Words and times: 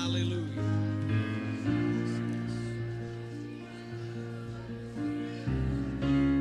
Hallelujah. 0.00 0.46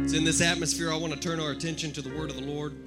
It's 0.01 0.13
in 0.13 0.23
this 0.23 0.39
atmosphere 0.39 0.93
I 0.93 0.95
want 0.95 1.11
to 1.11 1.19
turn 1.19 1.41
our 1.41 1.51
attention 1.51 1.91
to 1.91 2.01
the 2.01 2.07
word 2.17 2.29
of 2.29 2.37
the 2.37 2.41
Lord. 2.41 2.77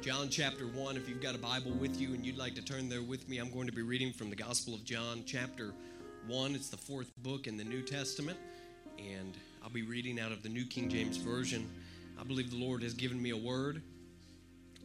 John 0.00 0.30
chapter 0.30 0.66
1. 0.66 0.96
If 0.96 1.10
you've 1.10 1.20
got 1.20 1.34
a 1.34 1.38
Bible 1.38 1.72
with 1.72 2.00
you 2.00 2.14
and 2.14 2.24
you'd 2.24 2.38
like 2.38 2.54
to 2.54 2.62
turn 2.62 2.88
there 2.88 3.02
with 3.02 3.28
me, 3.28 3.36
I'm 3.36 3.50
going 3.50 3.66
to 3.66 3.72
be 3.72 3.82
reading 3.82 4.14
from 4.14 4.30
the 4.30 4.36
Gospel 4.36 4.72
of 4.72 4.82
John 4.82 5.24
chapter 5.26 5.74
1. 6.26 6.54
It's 6.54 6.70
the 6.70 6.78
fourth 6.78 7.14
book 7.18 7.46
in 7.46 7.58
the 7.58 7.64
New 7.64 7.82
Testament, 7.82 8.38
and 8.98 9.36
I'll 9.62 9.68
be 9.68 9.82
reading 9.82 10.18
out 10.18 10.32
of 10.32 10.42
the 10.42 10.48
New 10.48 10.64
King 10.64 10.88
James 10.88 11.18
Version. 11.18 11.68
I 12.18 12.24
believe 12.24 12.50
the 12.50 12.56
Lord 12.56 12.82
has 12.82 12.94
given 12.94 13.22
me 13.22 13.28
a 13.28 13.36
word 13.36 13.82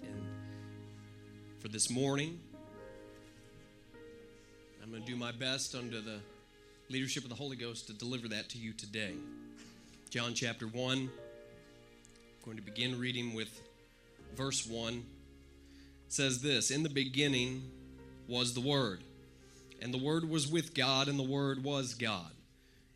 and 0.02 0.22
for 1.60 1.70
this 1.70 1.90
morning. 1.90 2.42
I'm 4.90 4.96
going 4.96 5.06
to 5.06 5.12
do 5.12 5.20
my 5.20 5.32
best 5.32 5.76
under 5.76 6.02
the 6.02 6.18
leadership 6.90 7.22
of 7.22 7.30
the 7.30 7.36
Holy 7.36 7.56
Ghost 7.56 7.86
to 7.86 7.94
deliver 7.94 8.28
that 8.30 8.50
to 8.50 8.58
you 8.58 8.74
today. 8.74 9.14
John 10.10 10.34
chapter 10.34 10.66
1 10.66 10.98
I'm 10.98 11.10
going 12.44 12.58
to 12.58 12.64
begin 12.64 12.98
reading 12.98 13.36
with 13.36 13.62
verse 14.36 14.66
1. 14.66 14.96
It 14.96 15.04
says 16.08 16.42
this 16.42 16.72
In 16.72 16.82
the 16.82 16.90
beginning 16.90 17.70
was 18.28 18.56
the 18.56 18.62
Word, 18.62 19.04
and 19.80 19.94
the 19.94 20.00
Word 20.00 20.28
was 20.28 20.48
with 20.48 20.74
God, 20.74 21.08
and 21.08 21.20
the 21.20 21.24
Word 21.24 21.64
was 21.64 21.94
God. 21.94 22.32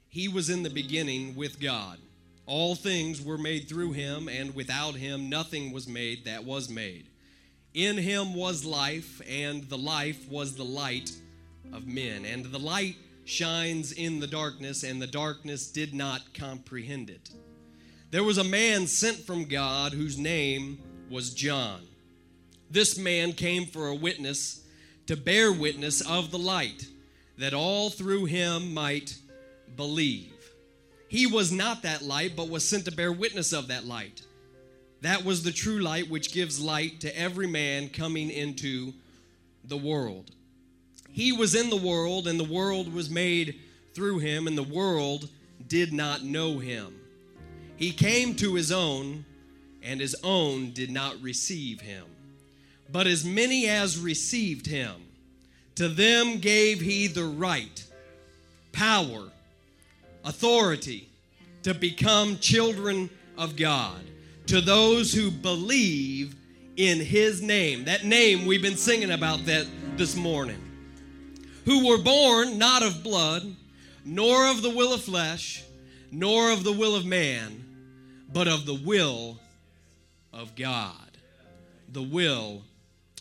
He 0.10 0.28
was 0.28 0.50
in 0.50 0.64
the 0.64 0.72
beginning 0.72 1.36
with 1.36 1.62
God. 1.62 2.00
All 2.48 2.74
things 2.74 3.22
were 3.22 3.38
made 3.38 3.70
through 3.70 3.92
him, 3.92 4.28
and 4.28 4.56
without 4.56 4.96
him 4.96 5.30
nothing 5.30 5.72
was 5.72 5.88
made 5.88 6.26
that 6.26 6.44
was 6.44 6.72
made. 6.72 7.06
In 7.76 7.98
him 7.98 8.34
was 8.34 8.66
life, 8.66 9.22
and 9.30 9.70
the 9.70 9.78
life 9.78 10.28
was 10.28 10.56
the 10.56 10.66
light 10.66 11.12
of 11.72 11.88
men. 11.88 12.26
And 12.26 12.46
the 12.46 12.60
light 12.60 12.96
shines 13.26 13.92
in 13.92 14.20
the 14.20 14.28
darkness, 14.28 14.84
and 14.84 15.02
the 15.02 15.08
darkness 15.08 15.68
did 15.68 15.94
not 15.94 16.34
comprehend 16.34 17.10
it. 17.10 17.30
There 18.12 18.24
was 18.24 18.38
a 18.38 18.44
man 18.44 18.88
sent 18.88 19.18
from 19.18 19.46
God 19.46 19.94
whose 19.94 20.18
name 20.18 20.80
was 21.10 21.34
John. 21.34 21.82
This 22.70 22.98
man 22.98 23.34
came 23.34 23.66
for 23.66 23.88
a 23.88 23.96
witness 23.96 24.62
to 25.08 25.16
bear 25.16 25.52
witness 25.52 26.02
of 26.02 26.32
the 26.32 26.40
light, 26.40 26.88
that 27.38 27.54
all 27.54 27.90
through 27.90 28.26
him 28.26 28.74
might 28.74 29.18
believe. 29.76 30.32
He 31.08 31.28
was 31.28 31.52
not 31.52 31.84
that 31.84 32.02
light, 32.02 32.36
but 32.36 32.50
was 32.50 32.68
sent 32.68 32.86
to 32.86 32.92
bear 32.92 33.12
witness 33.12 33.54
of 33.54 33.68
that 33.68 33.86
light. 33.86 34.24
That 35.02 35.26
was 35.26 35.44
the 35.44 35.52
true 35.52 35.80
light 35.80 36.10
which 36.10 36.34
gives 36.34 36.60
light 36.60 37.02
to 37.02 37.20
every 37.20 37.48
man 37.48 37.90
coming 37.90 38.30
into 38.30 38.94
the 39.64 39.78
world. 39.78 40.32
He 41.14 41.32
was 41.32 41.56
in 41.56 41.70
the 41.70 41.78
world, 41.78 42.28
and 42.28 42.40
the 42.40 42.44
world 42.44 42.92
was 42.92 43.10
made 43.10 43.60
through 43.94 44.20
him, 44.20 44.48
and 44.48 44.58
the 44.58 44.64
world 44.64 45.30
did 45.68 45.94
not 45.94 46.24
know 46.24 46.58
him. 46.58 47.00
He 47.78 47.92
came 47.92 48.36
to 48.36 48.56
his 48.56 48.72
own, 48.72 49.24
and 49.84 50.02
his 50.02 50.16
own 50.24 50.72
did 50.72 50.90
not 50.90 51.22
receive 51.22 51.82
him. 51.82 52.06
But 52.92 53.08
as 53.08 53.24
many 53.24 53.68
as 53.68 54.00
received 54.00 54.66
him, 54.66 54.94
to 55.76 55.88
them 55.88 56.40
gave 56.40 56.82
he 56.82 57.08
the 57.08 57.24
right, 57.26 57.84
power, 58.72 59.30
authority 60.26 61.10
to 61.62 61.74
become 61.74 62.40
children 62.40 63.10
of 63.38 63.56
God, 63.56 64.02
to 64.48 64.62
those 64.62 65.14
who 65.14 65.30
believe 65.30 66.36
in 66.76 67.00
his 67.00 67.42
name. 67.42 67.86
That 67.86 68.04
name 68.04 68.46
we've 68.46 68.62
been 68.62 68.78
singing 68.78 69.12
about 69.12 69.46
that 69.46 69.68
this 69.96 70.16
morning. 70.16 70.73
Who 71.66 71.88
were 71.88 72.02
born 72.02 72.58
not 72.58 72.84
of 72.84 73.04
blood, 73.04 73.56
nor 74.06 74.48
of 74.48 74.62
the 74.62 74.70
will 74.70 74.94
of 74.94 75.04
flesh, 75.04 75.64
nor 76.12 76.52
of 76.52 76.64
the 76.64 76.74
will 76.74 76.96
of 76.96 77.06
man 77.06 77.64
but 78.34 78.48
of 78.48 78.66
the 78.66 78.74
will 78.74 79.38
of 80.34 80.56
God. 80.56 80.96
The 81.90 82.02
will 82.02 82.64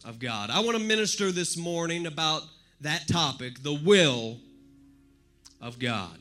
of 0.04 0.19
God. 0.19 0.48
I 0.50 0.60
want 0.60 0.76
to 0.76 0.82
minister 0.82 1.30
this 1.30 1.56
morning 1.56 2.06
about 2.06 2.42
that 2.80 3.06
topic, 3.06 3.62
the 3.62 3.75
will 3.75 4.38
of 5.60 5.78
God. 5.78 6.19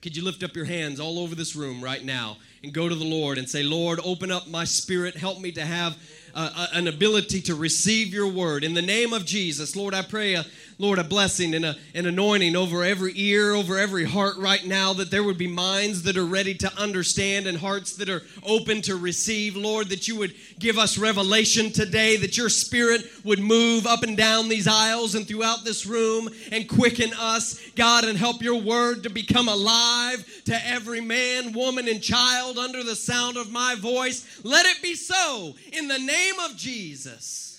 Could 0.00 0.16
you 0.16 0.24
lift 0.24 0.42
up 0.42 0.56
your 0.56 0.64
hands 0.64 0.98
all 0.98 1.18
over 1.18 1.34
this 1.34 1.54
room 1.54 1.82
right 1.82 2.02
now 2.02 2.38
and 2.62 2.72
go 2.72 2.88
to 2.88 2.94
the 2.94 3.04
Lord 3.04 3.36
and 3.36 3.48
say, 3.48 3.62
Lord, 3.62 4.00
open 4.02 4.30
up 4.30 4.48
my 4.48 4.64
spirit. 4.64 5.16
Help 5.16 5.40
me 5.40 5.52
to 5.52 5.64
have 5.64 5.98
uh, 6.34 6.68
an 6.72 6.88
ability 6.88 7.42
to 7.42 7.54
receive 7.54 8.14
your 8.14 8.28
word. 8.28 8.64
In 8.64 8.72
the 8.72 8.80
name 8.80 9.12
of 9.12 9.26
Jesus, 9.26 9.76
Lord, 9.76 9.92
I 9.92 10.02
pray 10.02 10.34
a 10.34 10.46
Lord, 10.80 10.98
a 10.98 11.04
blessing 11.04 11.54
and 11.54 11.66
a, 11.66 11.76
an 11.94 12.06
anointing 12.06 12.56
over 12.56 12.82
every 12.82 13.12
ear, 13.14 13.52
over 13.52 13.76
every 13.76 14.06
heart 14.06 14.38
right 14.38 14.64
now, 14.64 14.94
that 14.94 15.10
there 15.10 15.22
would 15.22 15.36
be 15.36 15.46
minds 15.46 16.04
that 16.04 16.16
are 16.16 16.24
ready 16.24 16.54
to 16.54 16.72
understand 16.80 17.46
and 17.46 17.58
hearts 17.58 17.96
that 17.96 18.08
are 18.08 18.22
open 18.42 18.80
to 18.82 18.96
receive. 18.96 19.56
Lord, 19.56 19.90
that 19.90 20.08
you 20.08 20.16
would 20.16 20.34
give 20.58 20.78
us 20.78 20.96
revelation 20.96 21.70
today, 21.70 22.16
that 22.16 22.38
your 22.38 22.48
spirit 22.48 23.04
would 23.24 23.40
move 23.40 23.86
up 23.86 24.04
and 24.04 24.16
down 24.16 24.48
these 24.48 24.66
aisles 24.66 25.14
and 25.14 25.28
throughout 25.28 25.64
this 25.64 25.84
room 25.84 26.30
and 26.50 26.66
quicken 26.66 27.10
us, 27.18 27.60
God, 27.76 28.04
and 28.04 28.16
help 28.16 28.40
your 28.40 28.62
word 28.62 29.02
to 29.02 29.10
become 29.10 29.48
alive 29.48 30.24
to 30.46 30.66
every 30.66 31.02
man, 31.02 31.52
woman, 31.52 31.88
and 31.88 32.02
child 32.02 32.56
under 32.56 32.82
the 32.82 32.96
sound 32.96 33.36
of 33.36 33.52
my 33.52 33.74
voice. 33.74 34.40
Let 34.44 34.64
it 34.64 34.80
be 34.80 34.94
so 34.94 35.54
in 35.74 35.88
the 35.88 35.98
name 35.98 36.38
of 36.40 36.56
Jesus. 36.56 37.49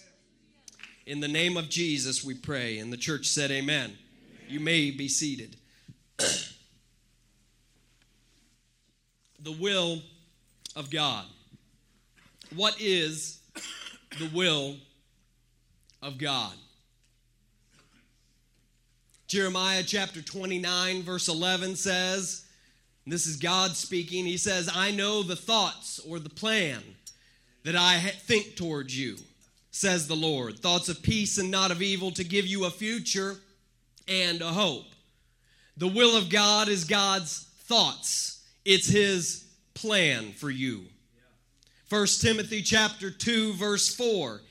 In 1.12 1.20
the 1.20 1.28
name 1.28 1.58
of 1.58 1.68
Jesus, 1.68 2.24
we 2.24 2.36
pray. 2.36 2.78
And 2.78 2.94
the 2.94 2.96
church 2.96 3.26
said, 3.26 3.52
Amen. 3.52 3.98
You 4.48 4.62
may 4.62 4.92
be 4.92 5.10
seated. 5.10 5.58
the 6.18 6.24
will 9.60 10.02
of 10.74 10.90
God. 10.90 11.26
What 12.56 12.80
is 12.80 13.42
the 14.20 14.30
will 14.34 14.78
of 16.02 16.18
God? 16.18 16.54
Jeremiah 19.28 19.84
chapter 19.86 20.22
29, 20.22 21.04
verse 21.04 21.28
11 21.28 21.76
says, 21.76 22.46
this 23.06 23.28
is 23.28 23.36
God 23.36 23.72
speaking. 23.72 24.26
He 24.26 24.38
says, 24.38 24.70
I 24.74 24.92
know 24.92 25.24
the 25.24 25.36
thoughts 25.36 26.00
or 26.08 26.20
the 26.20 26.30
plan 26.30 26.82
that 27.66 27.76
I 27.76 28.00
think 28.00 28.56
towards 28.56 28.98
you 28.98 29.18
says 29.72 30.08
the 30.08 30.16
Lord. 30.16 30.60
Thoughts 30.60 30.90
of 30.90 31.02
peace 31.02 31.38
and 31.38 31.50
not 31.50 31.72
of 31.72 31.82
evil 31.82 32.12
to 32.12 32.24
give 32.24 32.46
you 32.46 32.66
a 32.66 32.70
future 32.70 33.38
and 34.08 34.42
a 34.42 34.50
hope. 34.50 34.86
The 35.78 35.88
will 35.88 36.16
of 36.16 36.30
God 36.30 36.68
is 36.68 36.84
God's 36.84 37.48
thoughts. 37.64 38.46
It's 38.66 38.88
his 38.88 39.46
plan 39.74 40.34
for 40.34 40.50
you. 40.50 40.84
1 41.90 42.08
Timothy 42.22 42.62
chapter 42.62 43.10
2 43.10 43.54
verse 43.54 43.94
4 43.96 44.42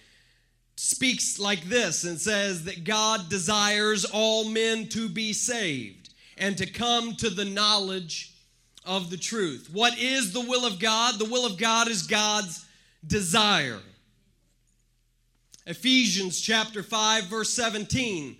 speaks 0.77 1.39
like 1.39 1.63
this 1.65 2.05
and 2.05 2.19
says 2.19 2.65
that 2.65 2.85
God 2.85 3.29
desires 3.29 4.05
all 4.05 4.45
men 4.49 4.89
to 4.89 5.09
be 5.09 5.33
saved 5.33 6.13
and 6.39 6.57
to 6.57 6.67
come 6.67 7.15
to 7.17 7.29
the 7.29 7.45
knowledge 7.45 8.35
of 8.87 9.11
the 9.11 9.17
truth. 9.17 9.69
What 9.73 9.99
is 9.99 10.33
the 10.33 10.41
will 10.41 10.67
of 10.67 10.79
God? 10.79 11.19
The 11.19 11.31
will 11.31 11.45
of 11.45 11.59
God 11.59 11.89
is 11.89 12.03
God's 12.03 12.65
desire. 13.07 13.81
Ephesians 15.71 16.41
chapter 16.41 16.83
5 16.83 17.27
verse 17.27 17.55
17. 17.55 18.37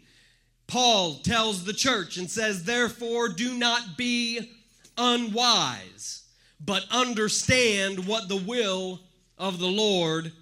Paul 0.67 1.21
tells 1.21 1.63
the 1.63 1.73
church 1.73 2.17
and 2.17 2.29
says, 2.29 2.65
"Therefore 2.65 3.29
do 3.29 3.55
not 3.55 3.97
be 3.97 4.51
unwise, 4.99 6.23
but 6.59 6.85
understand 6.91 8.07
what 8.07 8.29
the 8.29 8.37
will 8.37 9.01
of 9.39 9.61
the 9.61 9.69
Lord 9.69 10.33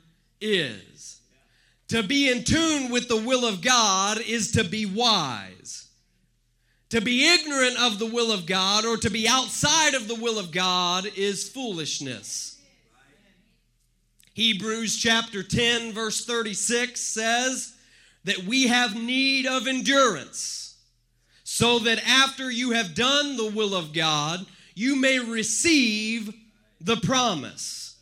is." 0.40 1.16
To 1.88 2.02
be 2.02 2.30
in 2.30 2.44
tune 2.44 2.88
with 2.88 3.08
the 3.08 3.16
will 3.16 3.44
of 3.44 3.60
God 3.60 4.18
is 4.22 4.50
to 4.52 4.64
be 4.64 4.86
wise. 4.86 5.88
To 6.88 7.02
be 7.02 7.26
ignorant 7.26 7.76
of 7.76 7.98
the 7.98 8.06
will 8.06 8.32
of 8.32 8.46
God 8.46 8.86
or 8.86 8.96
to 8.96 9.10
be 9.10 9.28
outside 9.28 9.92
of 9.92 10.08
the 10.08 10.14
will 10.14 10.38
of 10.38 10.52
God 10.52 11.04
is 11.16 11.50
foolishness. 11.50 12.47
Hebrews 14.38 14.96
chapter 14.96 15.42
10, 15.42 15.92
verse 15.92 16.24
36 16.24 17.00
says 17.00 17.74
that 18.22 18.44
we 18.44 18.68
have 18.68 18.94
need 18.94 19.46
of 19.46 19.66
endurance, 19.66 20.76
so 21.42 21.80
that 21.80 22.08
after 22.08 22.48
you 22.48 22.70
have 22.70 22.94
done 22.94 23.36
the 23.36 23.50
will 23.50 23.74
of 23.74 23.92
God, 23.92 24.46
you 24.76 24.94
may 24.94 25.18
receive 25.18 26.32
the 26.80 26.98
promise. 26.98 27.96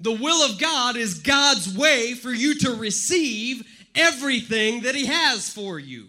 The 0.00 0.12
will 0.12 0.50
of 0.50 0.58
God 0.58 0.96
is 0.96 1.18
God's 1.18 1.76
way 1.76 2.14
for 2.14 2.30
you 2.32 2.54
to 2.60 2.74
receive 2.76 3.62
everything 3.94 4.80
that 4.80 4.94
He 4.94 5.04
has 5.04 5.50
for 5.50 5.78
you. 5.78 6.06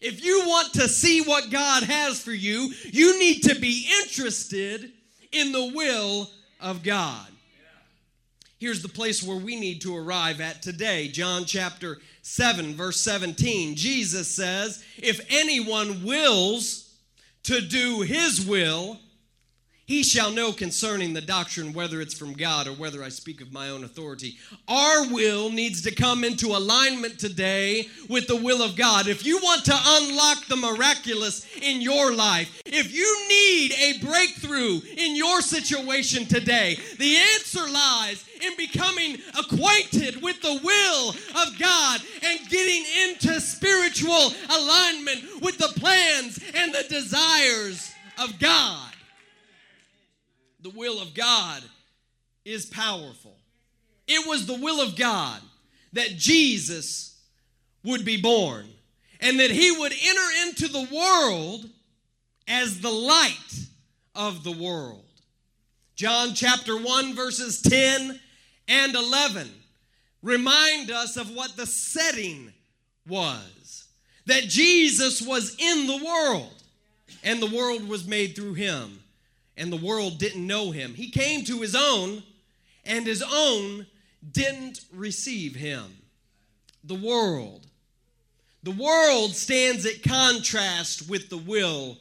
If 0.00 0.24
you 0.24 0.42
want 0.44 0.72
to 0.72 0.88
see 0.88 1.22
what 1.22 1.50
God 1.50 1.84
has 1.84 2.20
for 2.20 2.32
you, 2.32 2.74
you 2.86 3.16
need 3.20 3.44
to 3.44 3.60
be 3.60 3.88
interested 4.02 4.90
in 5.30 5.52
the 5.52 5.70
will 5.72 6.28
of 6.60 6.82
God. 6.82 7.28
Here's 8.58 8.82
the 8.82 8.88
place 8.88 9.22
where 9.22 9.36
we 9.36 9.58
need 9.58 9.82
to 9.82 9.96
arrive 9.96 10.40
at 10.40 10.62
today. 10.62 11.08
John 11.08 11.44
chapter 11.44 11.98
7, 12.22 12.74
verse 12.74 13.00
17, 13.00 13.76
Jesus 13.76 14.28
says, 14.28 14.84
If 14.96 15.24
anyone 15.30 16.04
wills 16.04 16.92
to 17.44 17.60
do 17.60 18.00
his 18.00 18.44
will, 18.44 18.98
he 19.88 20.02
shall 20.02 20.30
know 20.30 20.52
concerning 20.52 21.14
the 21.14 21.20
doctrine 21.22 21.72
whether 21.72 22.02
it's 22.02 22.12
from 22.12 22.34
God 22.34 22.68
or 22.68 22.72
whether 22.72 23.02
I 23.02 23.08
speak 23.08 23.40
of 23.40 23.54
my 23.54 23.70
own 23.70 23.84
authority. 23.84 24.36
Our 24.68 25.10
will 25.10 25.48
needs 25.48 25.80
to 25.82 25.94
come 25.94 26.24
into 26.24 26.48
alignment 26.48 27.18
today 27.18 27.88
with 28.06 28.26
the 28.26 28.36
will 28.36 28.62
of 28.62 28.76
God. 28.76 29.08
If 29.08 29.24
you 29.24 29.38
want 29.38 29.64
to 29.64 29.74
unlock 29.74 30.46
the 30.46 30.56
miraculous 30.56 31.46
in 31.62 31.80
your 31.80 32.12
life, 32.14 32.62
if 32.66 32.92
you 32.92 33.28
need 33.30 33.72
a 33.80 34.04
breakthrough 34.04 34.82
in 34.98 35.16
your 35.16 35.40
situation 35.40 36.26
today, 36.26 36.78
the 36.98 37.16
answer 37.16 37.66
lies 37.66 38.26
in 38.42 38.54
becoming 38.58 39.16
acquainted 39.38 40.20
with 40.20 40.38
the 40.42 40.60
will 40.62 41.08
of 41.42 41.58
God 41.58 42.02
and 42.22 42.48
getting 42.50 42.84
into 43.04 43.40
spiritual 43.40 44.34
alignment 44.54 45.40
with 45.40 45.56
the 45.56 45.72
plans 45.80 46.38
and 46.54 46.74
the 46.74 46.84
desires 46.90 47.90
of 48.18 48.38
God 48.38 48.92
the 50.60 50.70
will 50.70 51.00
of 51.00 51.14
God 51.14 51.62
is 52.44 52.66
powerful. 52.66 53.36
It 54.06 54.26
was 54.26 54.46
the 54.46 54.58
will 54.58 54.80
of 54.80 54.96
God 54.96 55.40
that 55.92 56.16
Jesus 56.16 57.20
would 57.84 58.04
be 58.04 58.20
born 58.20 58.66
and 59.20 59.38
that 59.40 59.50
he 59.50 59.70
would 59.70 59.92
enter 59.92 60.46
into 60.46 60.68
the 60.68 60.88
world 60.94 61.68
as 62.46 62.80
the 62.80 62.90
light 62.90 63.66
of 64.14 64.44
the 64.44 64.52
world. 64.52 65.04
John 65.94 66.34
chapter 66.34 66.76
1, 66.76 67.14
verses 67.14 67.60
10 67.62 68.18
and 68.68 68.94
11 68.94 69.50
remind 70.22 70.90
us 70.90 71.16
of 71.16 71.34
what 71.34 71.56
the 71.56 71.66
setting 71.66 72.52
was 73.06 73.86
that 74.26 74.44
Jesus 74.44 75.22
was 75.22 75.56
in 75.58 75.86
the 75.86 76.04
world 76.04 76.54
and 77.24 77.40
the 77.40 77.56
world 77.56 77.88
was 77.88 78.06
made 78.06 78.36
through 78.36 78.54
him 78.54 79.00
and 79.58 79.72
the 79.72 79.76
world 79.76 80.18
didn't 80.18 80.46
know 80.46 80.70
him. 80.70 80.94
He 80.94 81.10
came 81.10 81.44
to 81.44 81.60
his 81.60 81.74
own, 81.74 82.22
and 82.86 83.06
his 83.06 83.22
own 83.22 83.86
didn't 84.32 84.80
receive 84.94 85.54
him. 85.54 85.84
The 86.84 86.94
world. 86.94 87.66
The 88.62 88.70
world 88.70 89.34
stands 89.34 89.84
at 89.84 90.02
contrast 90.02 91.10
with 91.10 91.28
the 91.28 91.38
will 91.38 91.98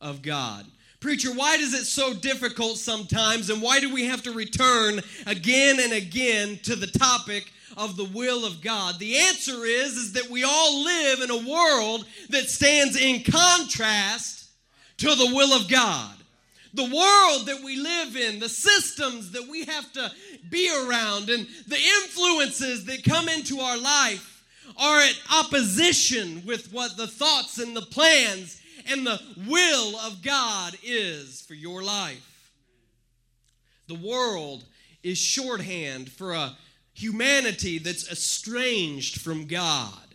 of 0.00 0.22
God. 0.22 0.66
Preacher, 0.98 1.32
why 1.32 1.56
is 1.56 1.74
it 1.74 1.84
so 1.84 2.14
difficult 2.14 2.78
sometimes, 2.78 3.50
and 3.50 3.60
why 3.60 3.78
do 3.78 3.92
we 3.92 4.06
have 4.06 4.22
to 4.22 4.32
return 4.32 5.00
again 5.26 5.78
and 5.80 5.92
again 5.92 6.58
to 6.62 6.74
the 6.74 6.86
topic 6.86 7.52
of 7.76 7.96
the 7.96 8.06
will 8.06 8.46
of 8.46 8.62
God? 8.62 8.98
The 8.98 9.16
answer 9.16 9.66
is, 9.66 9.96
is 9.96 10.12
that 10.14 10.30
we 10.30 10.42
all 10.42 10.82
live 10.82 11.20
in 11.20 11.30
a 11.30 11.48
world 11.50 12.06
that 12.30 12.48
stands 12.48 12.96
in 12.96 13.22
contrast 13.22 14.48
to 14.98 15.14
the 15.14 15.34
will 15.34 15.52
of 15.52 15.68
God 15.68 16.14
the 16.74 16.82
world 16.82 17.46
that 17.46 17.62
we 17.64 17.76
live 17.76 18.16
in, 18.16 18.40
the 18.40 18.48
systems 18.48 19.30
that 19.30 19.46
we 19.48 19.64
have 19.64 19.92
to 19.92 20.10
be 20.50 20.68
around, 20.68 21.30
and 21.30 21.46
the 21.68 21.78
influences 22.02 22.84
that 22.86 23.04
come 23.04 23.28
into 23.28 23.60
our 23.60 23.78
life 23.78 24.44
are 24.76 25.00
at 25.00 25.20
opposition 25.32 26.42
with 26.44 26.72
what 26.72 26.96
the 26.96 27.06
thoughts 27.06 27.58
and 27.58 27.76
the 27.76 27.82
plans 27.82 28.60
and 28.90 29.06
the 29.06 29.20
will 29.48 29.98
of 30.00 30.22
God 30.22 30.76
is 30.82 31.42
for 31.42 31.54
your 31.54 31.82
life. 31.82 32.50
The 33.86 33.94
world 33.94 34.64
is 35.02 35.16
shorthand 35.18 36.10
for 36.10 36.32
a 36.32 36.56
humanity 36.94 37.78
that's 37.78 38.10
estranged 38.10 39.20
from 39.20 39.46
God, 39.46 40.14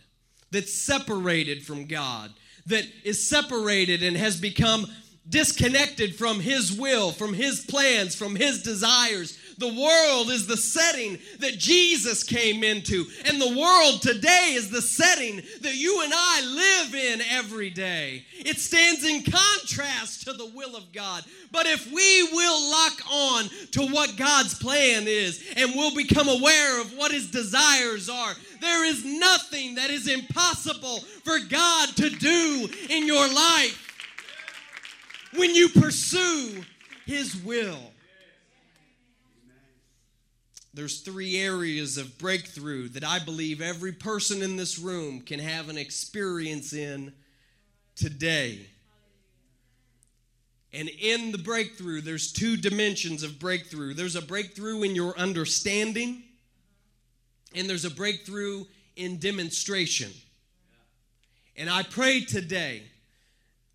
that's 0.50 0.74
separated 0.74 1.64
from 1.64 1.86
God, 1.86 2.32
that 2.66 2.86
is 3.04 3.26
separated 3.26 4.02
and 4.02 4.16
has 4.16 4.38
become 4.38 4.86
disconnected 5.30 6.16
from 6.16 6.40
His 6.40 6.72
will, 6.72 7.12
from 7.12 7.32
His 7.32 7.60
plans, 7.60 8.14
from 8.14 8.34
His 8.36 8.62
desires. 8.62 9.38
The 9.58 9.68
world 9.68 10.30
is 10.30 10.46
the 10.46 10.56
setting 10.56 11.18
that 11.40 11.58
Jesus 11.58 12.22
came 12.22 12.64
into, 12.64 13.04
and 13.26 13.40
the 13.40 13.58
world 13.58 14.00
today 14.00 14.52
is 14.54 14.70
the 14.70 14.80
setting 14.80 15.42
that 15.60 15.74
you 15.74 16.02
and 16.02 16.12
I 16.14 16.40
live 16.42 16.94
in 16.94 17.20
every 17.30 17.68
day. 17.68 18.24
It 18.32 18.58
stands 18.58 19.04
in 19.04 19.22
contrast 19.22 20.24
to 20.24 20.32
the 20.32 20.46
will 20.46 20.76
of 20.76 20.90
God. 20.92 21.24
But 21.52 21.66
if 21.66 21.86
we 21.92 22.22
will 22.32 22.70
lock 22.70 23.02
on 23.12 23.44
to 23.72 23.86
what 23.88 24.16
God's 24.16 24.54
plan 24.54 25.06
is 25.06 25.44
and 25.56 25.74
will 25.74 25.94
become 25.94 26.28
aware 26.28 26.80
of 26.80 26.96
what 26.96 27.12
His 27.12 27.30
desires 27.30 28.08
are, 28.08 28.34
there 28.62 28.86
is 28.86 29.04
nothing 29.04 29.74
that 29.74 29.90
is 29.90 30.08
impossible 30.08 31.00
for 31.22 31.38
God 31.38 31.90
to 31.96 32.08
do 32.08 32.68
in 32.88 33.06
your 33.06 33.28
life 33.28 33.89
when 35.36 35.54
you 35.54 35.68
pursue 35.68 36.64
His 37.06 37.36
will. 37.36 37.78
There's 40.72 41.00
three 41.00 41.36
areas 41.36 41.98
of 41.98 42.16
breakthrough 42.18 42.88
that 42.90 43.04
I 43.04 43.18
believe 43.18 43.60
every 43.60 43.92
person 43.92 44.40
in 44.40 44.56
this 44.56 44.78
room 44.78 45.20
can 45.20 45.40
have 45.40 45.68
an 45.68 45.76
experience 45.76 46.72
in 46.72 47.12
today. 47.96 48.66
And 50.72 50.88
in 50.88 51.32
the 51.32 51.38
breakthrough, 51.38 52.00
there's 52.00 52.32
two 52.32 52.56
dimensions 52.56 53.24
of 53.24 53.40
breakthrough 53.40 53.94
there's 53.94 54.14
a 54.14 54.22
breakthrough 54.22 54.82
in 54.82 54.94
your 54.94 55.18
understanding, 55.18 56.22
and 57.54 57.68
there's 57.68 57.84
a 57.84 57.90
breakthrough 57.90 58.64
in 58.94 59.18
demonstration. 59.18 60.12
And 61.56 61.68
I 61.68 61.82
pray 61.82 62.20
today 62.20 62.84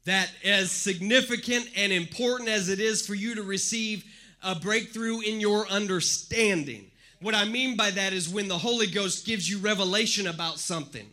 that 0.05 0.29
as 0.43 0.71
significant 0.71 1.67
and 1.75 1.91
important 1.91 2.49
as 2.49 2.69
it 2.69 2.79
is 2.79 3.05
for 3.05 3.15
you 3.15 3.35
to 3.35 3.43
receive 3.43 4.05
a 4.43 4.55
breakthrough 4.55 5.21
in 5.21 5.39
your 5.39 5.67
understanding. 5.67 6.91
What 7.21 7.35
I 7.35 7.45
mean 7.45 7.75
by 7.75 7.91
that 7.91 8.13
is 8.13 8.29
when 8.29 8.47
the 8.47 8.57
Holy 8.57 8.87
Ghost 8.87 9.25
gives 9.25 9.49
you 9.49 9.57
revelation 9.57 10.27
about 10.27 10.59
something, 10.59 11.07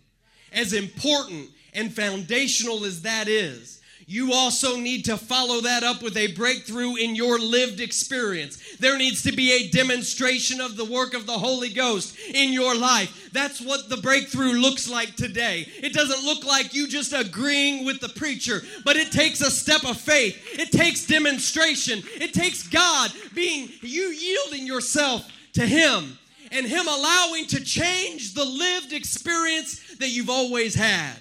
as 0.53 0.75
important 0.75 1.49
and 1.73 1.93
foundational 1.93 2.85
as 2.85 3.03
that 3.03 3.29
is, 3.29 3.81
you 4.07 4.33
also 4.33 4.77
need 4.77 5.05
to 5.07 5.17
follow 5.17 5.61
that 5.61 5.83
up 5.83 6.03
with 6.03 6.17
a 6.17 6.33
breakthrough 6.35 6.97
in 6.97 7.15
your 7.15 7.39
lived 7.39 7.81
experience. 7.81 8.59
There 8.79 8.99
needs 8.99 9.23
to 9.23 9.33
be 9.33 9.53
a 9.53 9.69
demonstration 9.69 10.61
of 10.61 10.77
the 10.77 10.85
work 10.85 11.15
of 11.15 11.27
the 11.27 11.33
Holy 11.33 11.69
Ghost 11.69 12.17
in 12.33 12.53
your 12.53 12.75
life. 12.75 13.31
That's 13.33 13.61
what 13.61 13.89
the 13.89 13.97
breakthrough 13.97 14.53
looks 14.53 14.89
like 14.89 15.17
today. 15.17 15.67
It 15.83 15.93
doesn't 15.93 16.25
look 16.25 16.45
like 16.45 16.75
you 16.75 16.89
just 16.89 17.13
agreeing 17.13 17.85
with 17.85 18.01
the 18.01 18.09
preacher, 18.11 18.63
but 18.85 18.97
it 18.97 19.13
takes 19.13 19.41
a 19.41 19.51
step 19.51 19.85
of 19.85 19.97
faith. 19.99 20.39
It 20.59 20.73
takes 20.73 21.07
demonstration. 21.07 22.03
It 22.21 22.35
takes 22.35 22.69
God 22.69 23.13
being, 23.35 23.69
you 23.81 24.09
yielding 24.09 24.67
yourself 24.67 25.27
to 25.55 25.67
Him 25.67 26.19
and 26.51 26.67
Him 26.67 26.87
allowing 26.87 27.47
to 27.47 27.65
change 27.65 28.35
the 28.35 28.45
lived 28.45 28.93
experience 28.93 29.97
that 29.99 30.11
you've 30.11 30.31
always 30.31 30.75
had 30.75 31.17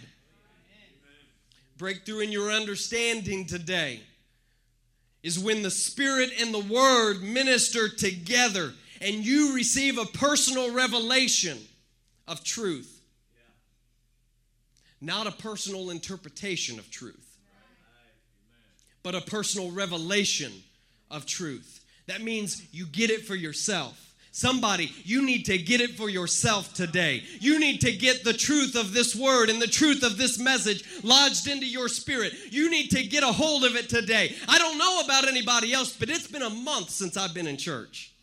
breakthrough 1.82 2.20
in 2.20 2.32
your 2.32 2.52
understanding 2.52 3.44
today 3.44 4.00
is 5.24 5.40
when 5.40 5.64
the 5.64 5.72
Spirit 5.72 6.30
and 6.40 6.54
the 6.54 6.60
Word 6.72 7.24
minister 7.24 7.90
together 7.90 8.72
and 9.02 9.26
you 9.26 9.56
receive 9.56 9.98
a 9.98 10.06
personal 10.06 10.72
revelation 10.72 11.58
of 12.28 12.44
truth, 12.44 13.02
not 15.02 15.26
a 15.26 15.32
personal 15.32 15.90
interpretation 15.90 16.78
of 16.78 16.92
truth, 16.92 17.36
but 19.02 19.16
a 19.16 19.22
personal 19.22 19.72
revelation 19.72 20.52
of 21.10 21.26
truth. 21.26 21.84
That 22.06 22.22
means 22.22 22.62
you 22.72 22.86
get 22.86 23.10
it 23.10 23.26
for 23.26 23.34
yourself. 23.34 24.11
Somebody, 24.34 24.94
you 25.04 25.26
need 25.26 25.46
to 25.48 25.58
get 25.58 25.82
it 25.82 25.92
for 25.92 26.10
yourself 26.10 26.74
today. 26.74 27.24
You 27.42 27.60
need 27.60 27.82
to 27.82 27.92
get 27.92 28.24
the 28.24 28.32
truth 28.32 28.76
of 28.76 28.94
this 28.94 29.14
word 29.14 29.50
and 29.50 29.62
the 29.62 29.68
truth 29.68 30.04
of 30.04 30.18
this 30.18 30.40
message 30.40 30.86
lodged 31.04 31.50
into 31.50 31.66
your 31.66 31.90
spirit. 31.90 32.34
You 32.50 32.70
need 32.72 32.92
to 32.92 33.04
get 33.04 33.24
a 33.24 33.32
hold 33.32 33.66
of 33.66 33.76
it 33.76 33.90
today. 33.90 34.34
I 34.48 34.58
don't 34.58 34.78
know 34.78 35.02
about 35.04 35.28
anybody 35.28 35.74
else, 35.74 35.94
but 35.94 36.10
it's 36.10 36.28
been 36.28 36.44
a 36.44 36.50
month 36.50 36.92
since 36.92 37.18
I've 37.18 37.34
been 37.34 37.48
in 37.48 37.58
church. 37.58 38.14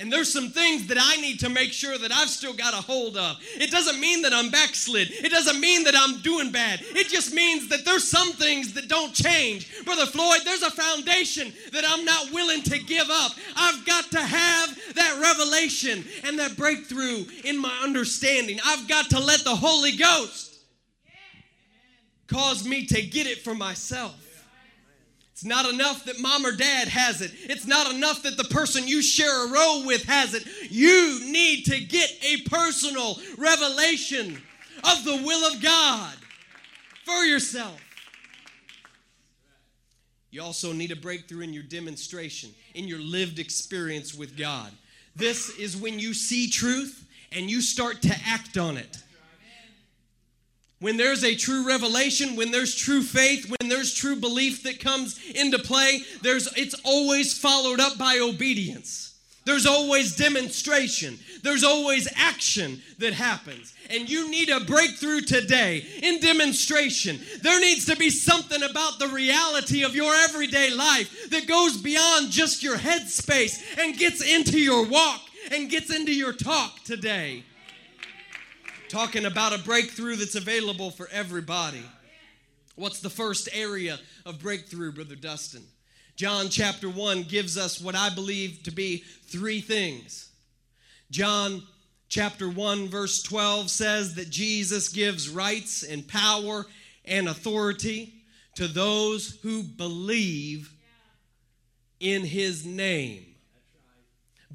And 0.00 0.12
there's 0.12 0.32
some 0.32 0.50
things 0.50 0.86
that 0.86 0.98
I 1.00 1.20
need 1.20 1.40
to 1.40 1.48
make 1.48 1.72
sure 1.72 1.98
that 1.98 2.12
I've 2.12 2.28
still 2.28 2.52
got 2.52 2.72
a 2.72 2.76
hold 2.76 3.16
of. 3.16 3.36
It 3.56 3.72
doesn't 3.72 3.98
mean 3.98 4.22
that 4.22 4.32
I'm 4.32 4.48
backslid. 4.48 5.10
It 5.10 5.30
doesn't 5.30 5.58
mean 5.58 5.82
that 5.84 5.94
I'm 5.96 6.20
doing 6.20 6.52
bad. 6.52 6.80
It 6.82 7.08
just 7.08 7.34
means 7.34 7.68
that 7.70 7.84
there's 7.84 8.06
some 8.06 8.30
things 8.32 8.74
that 8.74 8.86
don't 8.86 9.12
change. 9.12 9.84
Brother 9.84 10.06
Floyd, 10.06 10.42
there's 10.44 10.62
a 10.62 10.70
foundation 10.70 11.52
that 11.72 11.84
I'm 11.84 12.04
not 12.04 12.32
willing 12.32 12.62
to 12.62 12.78
give 12.78 13.08
up. 13.10 13.32
I've 13.56 13.84
got 13.84 14.08
to 14.12 14.20
have 14.20 14.78
that 14.94 15.18
revelation 15.20 16.04
and 16.22 16.38
that 16.38 16.56
breakthrough 16.56 17.24
in 17.44 17.58
my 17.58 17.76
understanding. 17.82 18.60
I've 18.64 18.86
got 18.86 19.10
to 19.10 19.18
let 19.18 19.42
the 19.42 19.56
Holy 19.56 19.96
Ghost 19.96 20.60
cause 22.28 22.64
me 22.64 22.86
to 22.86 23.02
get 23.02 23.26
it 23.26 23.38
for 23.38 23.54
myself. 23.54 24.14
It's 25.38 25.44
not 25.44 25.72
enough 25.72 26.04
that 26.06 26.18
mom 26.18 26.44
or 26.44 26.50
dad 26.50 26.88
has 26.88 27.20
it. 27.20 27.30
It's 27.44 27.64
not 27.64 27.94
enough 27.94 28.24
that 28.24 28.36
the 28.36 28.42
person 28.42 28.88
you 28.88 29.00
share 29.00 29.46
a 29.46 29.52
row 29.52 29.84
with 29.86 30.02
has 30.06 30.34
it. 30.34 30.44
You 30.68 31.20
need 31.26 31.64
to 31.66 31.78
get 31.78 32.10
a 32.24 32.38
personal 32.48 33.20
revelation 33.36 34.42
of 34.82 35.04
the 35.04 35.22
will 35.24 35.54
of 35.54 35.62
God 35.62 36.16
for 37.04 37.24
yourself. 37.24 37.80
You 40.32 40.42
also 40.42 40.72
need 40.72 40.90
a 40.90 40.96
breakthrough 40.96 41.42
in 41.42 41.52
your 41.52 41.62
demonstration, 41.62 42.50
in 42.74 42.88
your 42.88 42.98
lived 42.98 43.38
experience 43.38 44.16
with 44.16 44.36
God. 44.36 44.72
This 45.14 45.50
is 45.50 45.76
when 45.76 46.00
you 46.00 46.14
see 46.14 46.50
truth 46.50 47.06
and 47.30 47.48
you 47.48 47.62
start 47.62 48.02
to 48.02 48.16
act 48.26 48.58
on 48.58 48.76
it. 48.76 48.96
When 50.80 50.96
there's 50.96 51.24
a 51.24 51.34
true 51.34 51.66
revelation, 51.66 52.36
when 52.36 52.52
there's 52.52 52.74
true 52.74 53.02
faith, 53.02 53.52
when 53.58 53.68
there's 53.68 53.92
true 53.92 54.14
belief 54.14 54.62
that 54.62 54.78
comes 54.78 55.18
into 55.34 55.58
play, 55.58 56.02
there's 56.22 56.48
it's 56.56 56.76
always 56.84 57.36
followed 57.36 57.80
up 57.80 57.98
by 57.98 58.18
obedience. 58.20 59.08
There's 59.44 59.66
always 59.66 60.14
demonstration. 60.14 61.18
There's 61.42 61.64
always 61.64 62.06
action 62.14 62.82
that 62.98 63.14
happens. 63.14 63.72
And 63.88 64.08
you 64.08 64.30
need 64.30 64.50
a 64.50 64.60
breakthrough 64.60 65.22
today 65.22 65.86
in 66.02 66.20
demonstration. 66.20 67.18
There 67.40 67.58
needs 67.58 67.86
to 67.86 67.96
be 67.96 68.10
something 68.10 68.62
about 68.62 68.98
the 68.98 69.08
reality 69.08 69.84
of 69.84 69.96
your 69.96 70.14
everyday 70.14 70.70
life 70.70 71.30
that 71.30 71.48
goes 71.48 71.78
beyond 71.78 72.30
just 72.30 72.62
your 72.62 72.76
headspace 72.76 73.78
and 73.78 73.96
gets 73.96 74.20
into 74.20 74.60
your 74.60 74.86
walk 74.86 75.22
and 75.50 75.70
gets 75.70 75.94
into 75.94 76.14
your 76.14 76.34
talk 76.34 76.84
today 76.84 77.42
talking 78.88 79.26
about 79.26 79.54
a 79.54 79.62
breakthrough 79.62 80.16
that's 80.16 80.34
available 80.34 80.90
for 80.90 81.08
everybody. 81.12 81.82
What's 82.74 83.00
the 83.00 83.10
first 83.10 83.48
area 83.52 83.98
of 84.24 84.40
breakthrough, 84.40 84.92
Brother 84.92 85.16
Dustin? 85.16 85.62
John 86.16 86.48
chapter 86.48 86.88
1 86.88 87.24
gives 87.24 87.58
us 87.58 87.80
what 87.80 87.94
I 87.94 88.10
believe 88.10 88.62
to 88.64 88.70
be 88.70 89.04
three 89.26 89.60
things. 89.60 90.30
John 91.10 91.62
chapter 92.08 92.48
1, 92.48 92.88
verse 92.88 93.22
12 93.22 93.70
says 93.70 94.14
that 94.14 94.30
Jesus 94.30 94.88
gives 94.88 95.28
rights 95.28 95.82
and 95.82 96.06
power 96.08 96.66
and 97.04 97.28
authority 97.28 98.14
to 98.54 98.66
those 98.66 99.38
who 99.42 99.62
believe 99.62 100.72
in 102.00 102.24
his 102.24 102.64
name. 102.64 103.26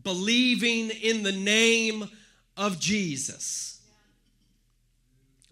Believing 0.01 0.89
in 0.89 1.23
the 1.23 1.31
name 1.31 2.09
of 2.57 2.79
Jesus 2.79 3.72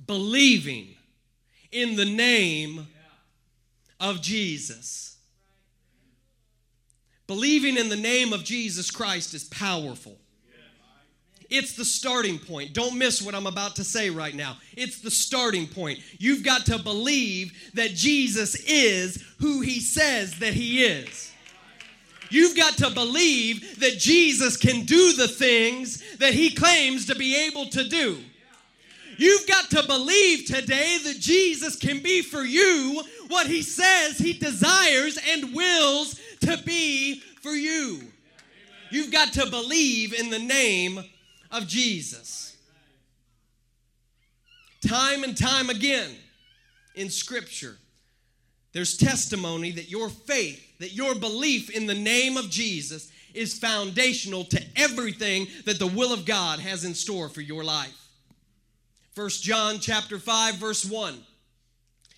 believing 0.05 0.95
in 1.71 1.95
the 1.95 2.05
name 2.05 2.87
of 3.99 4.21
Jesus. 4.21 5.17
Believing 7.27 7.77
in 7.77 7.89
the 7.89 7.95
name 7.95 8.33
of 8.33 8.43
Jesus 8.43 8.91
Christ 8.91 9.33
is 9.33 9.45
powerful. 9.45 10.17
It's 11.49 11.73
the 11.75 11.85
starting 11.85 12.39
point. 12.39 12.73
Don't 12.73 12.97
miss 12.97 13.21
what 13.21 13.35
I'm 13.35 13.45
about 13.45 13.75
to 13.75 13.83
say 13.83 14.09
right 14.09 14.33
now. 14.33 14.57
It's 14.75 15.01
the 15.01 15.11
starting 15.11 15.67
point. 15.67 15.99
You've 16.17 16.43
got 16.43 16.65
to 16.67 16.79
believe 16.79 17.51
that 17.73 17.91
Jesus 17.91 18.55
is 18.55 19.21
who 19.39 19.59
he 19.59 19.81
says 19.81 20.39
that 20.39 20.53
he 20.53 20.83
is. 20.83 21.31
You've 22.29 22.55
got 22.55 22.77
to 22.77 22.89
believe 22.89 23.81
that 23.81 23.97
Jesus 23.97 24.55
can 24.55 24.85
do 24.85 25.11
the 25.13 25.27
things 25.27 26.01
that 26.19 26.33
he 26.33 26.55
claims 26.55 27.05
to 27.07 27.15
be 27.15 27.47
able 27.47 27.65
to 27.67 27.87
do. 27.87 28.19
You've 29.21 29.45
got 29.45 29.69
to 29.69 29.83
believe 29.83 30.45
today 30.45 30.97
that 31.03 31.19
Jesus 31.19 31.75
can 31.75 31.99
be 31.99 32.23
for 32.23 32.41
you 32.41 33.03
what 33.27 33.45
he 33.45 33.61
says 33.61 34.17
he 34.17 34.33
desires 34.33 35.19
and 35.29 35.53
wills 35.53 36.19
to 36.39 36.57
be 36.65 37.19
for 37.43 37.51
you. 37.51 38.01
You've 38.89 39.11
got 39.11 39.31
to 39.33 39.45
believe 39.45 40.19
in 40.19 40.31
the 40.31 40.39
name 40.39 41.03
of 41.51 41.67
Jesus. 41.67 42.57
Time 44.87 45.23
and 45.23 45.37
time 45.37 45.69
again 45.69 46.15
in 46.95 47.11
Scripture, 47.11 47.77
there's 48.73 48.97
testimony 48.97 49.69
that 49.69 49.91
your 49.91 50.09
faith, 50.09 50.79
that 50.79 50.95
your 50.95 51.13
belief 51.13 51.69
in 51.69 51.85
the 51.85 51.93
name 51.93 52.37
of 52.37 52.49
Jesus 52.49 53.11
is 53.35 53.59
foundational 53.59 54.45
to 54.45 54.63
everything 54.75 55.45
that 55.65 55.77
the 55.77 55.85
will 55.85 56.11
of 56.11 56.25
God 56.25 56.57
has 56.57 56.85
in 56.85 56.95
store 56.95 57.29
for 57.29 57.41
your 57.41 57.63
life. 57.63 58.00
First 59.13 59.43
John 59.43 59.79
chapter 59.79 60.17
5 60.19 60.55
verse 60.55 60.85
1 60.85 61.19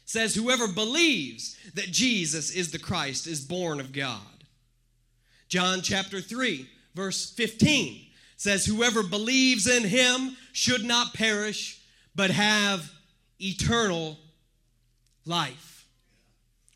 says 0.06 0.36
whoever 0.36 0.68
believes 0.68 1.58
that 1.74 1.92
Jesus 1.92 2.52
is 2.52 2.72
the 2.72 2.80
Christ 2.80 3.26
is 3.26 3.42
born 3.42 3.80
of 3.80 3.92
God. 3.92 4.20
John 5.48 5.82
chapter 5.82 6.22
3 6.22 6.70
verse 6.94 7.32
15 7.32 8.06
says 8.38 8.66
whoever 8.66 9.02
believes 9.02 9.68
in 9.68 9.84
him 9.84 10.38
should 10.52 10.84
not 10.84 11.14
perish 11.14 11.82
but 12.16 12.30
have 12.30 12.92
eternal 13.40 14.20
life. 15.26 15.88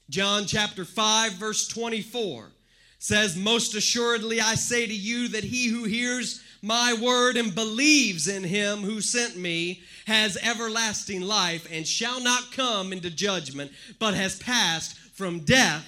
John 0.09 0.45
chapter 0.45 0.83
5 0.83 1.33
verse 1.33 1.67
24 1.67 2.49
says 2.97 3.37
most 3.37 3.75
assuredly 3.75 4.41
I 4.41 4.55
say 4.55 4.87
to 4.87 4.95
you 4.95 5.27
that 5.29 5.43
he 5.43 5.67
who 5.67 5.83
hears 5.83 6.41
my 6.67 6.93
word 6.93 7.37
and 7.37 7.55
believes 7.55 8.27
in 8.27 8.43
him 8.43 8.79
who 8.79 8.99
sent 8.99 9.37
me 9.37 9.81
has 10.05 10.37
everlasting 10.43 11.21
life 11.21 11.67
and 11.71 11.87
shall 11.87 12.21
not 12.21 12.51
come 12.51 12.91
into 12.91 13.09
judgment, 13.09 13.71
but 13.99 14.13
has 14.13 14.37
passed 14.37 14.97
from 15.13 15.39
death 15.39 15.87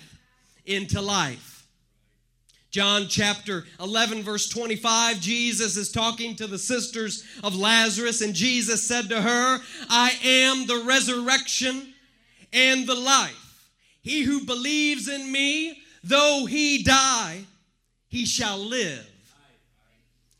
into 0.65 1.01
life. 1.01 1.67
John 2.71 3.07
chapter 3.09 3.65
11, 3.79 4.24
verse 4.24 4.48
25, 4.48 5.19
Jesus 5.19 5.75
is 5.75 5.91
talking 5.91 6.36
to 6.36 6.48
the 6.48 6.59
sisters 6.59 7.25
of 7.43 7.55
Lazarus, 7.55 8.21
and 8.21 8.33
Jesus 8.33 8.88
said 8.88 9.09
to 9.09 9.21
her, 9.21 9.59
I 9.89 10.12
am 10.24 10.67
the 10.67 10.83
resurrection 10.86 11.93
and 12.53 12.88
the 12.88 12.95
life. 12.95 13.71
He 14.01 14.21
who 14.21 14.45
believes 14.45 15.09
in 15.09 15.31
me, 15.31 15.81
though 16.03 16.45
he 16.48 16.83
die, 16.83 17.41
he 18.07 18.25
shall 18.25 18.59
live. 18.59 19.08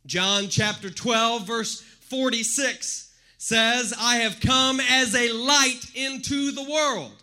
John 0.06 0.48
chapter 0.50 0.89
12, 0.89 1.46
verse 1.46 1.82
46 1.82 3.13
says, 3.38 3.94
I 4.00 4.18
have 4.18 4.39
come 4.39 4.79
as 4.79 5.15
a 5.15 5.32
light 5.32 5.82
into 5.96 6.51
the 6.51 6.63
world, 6.63 7.15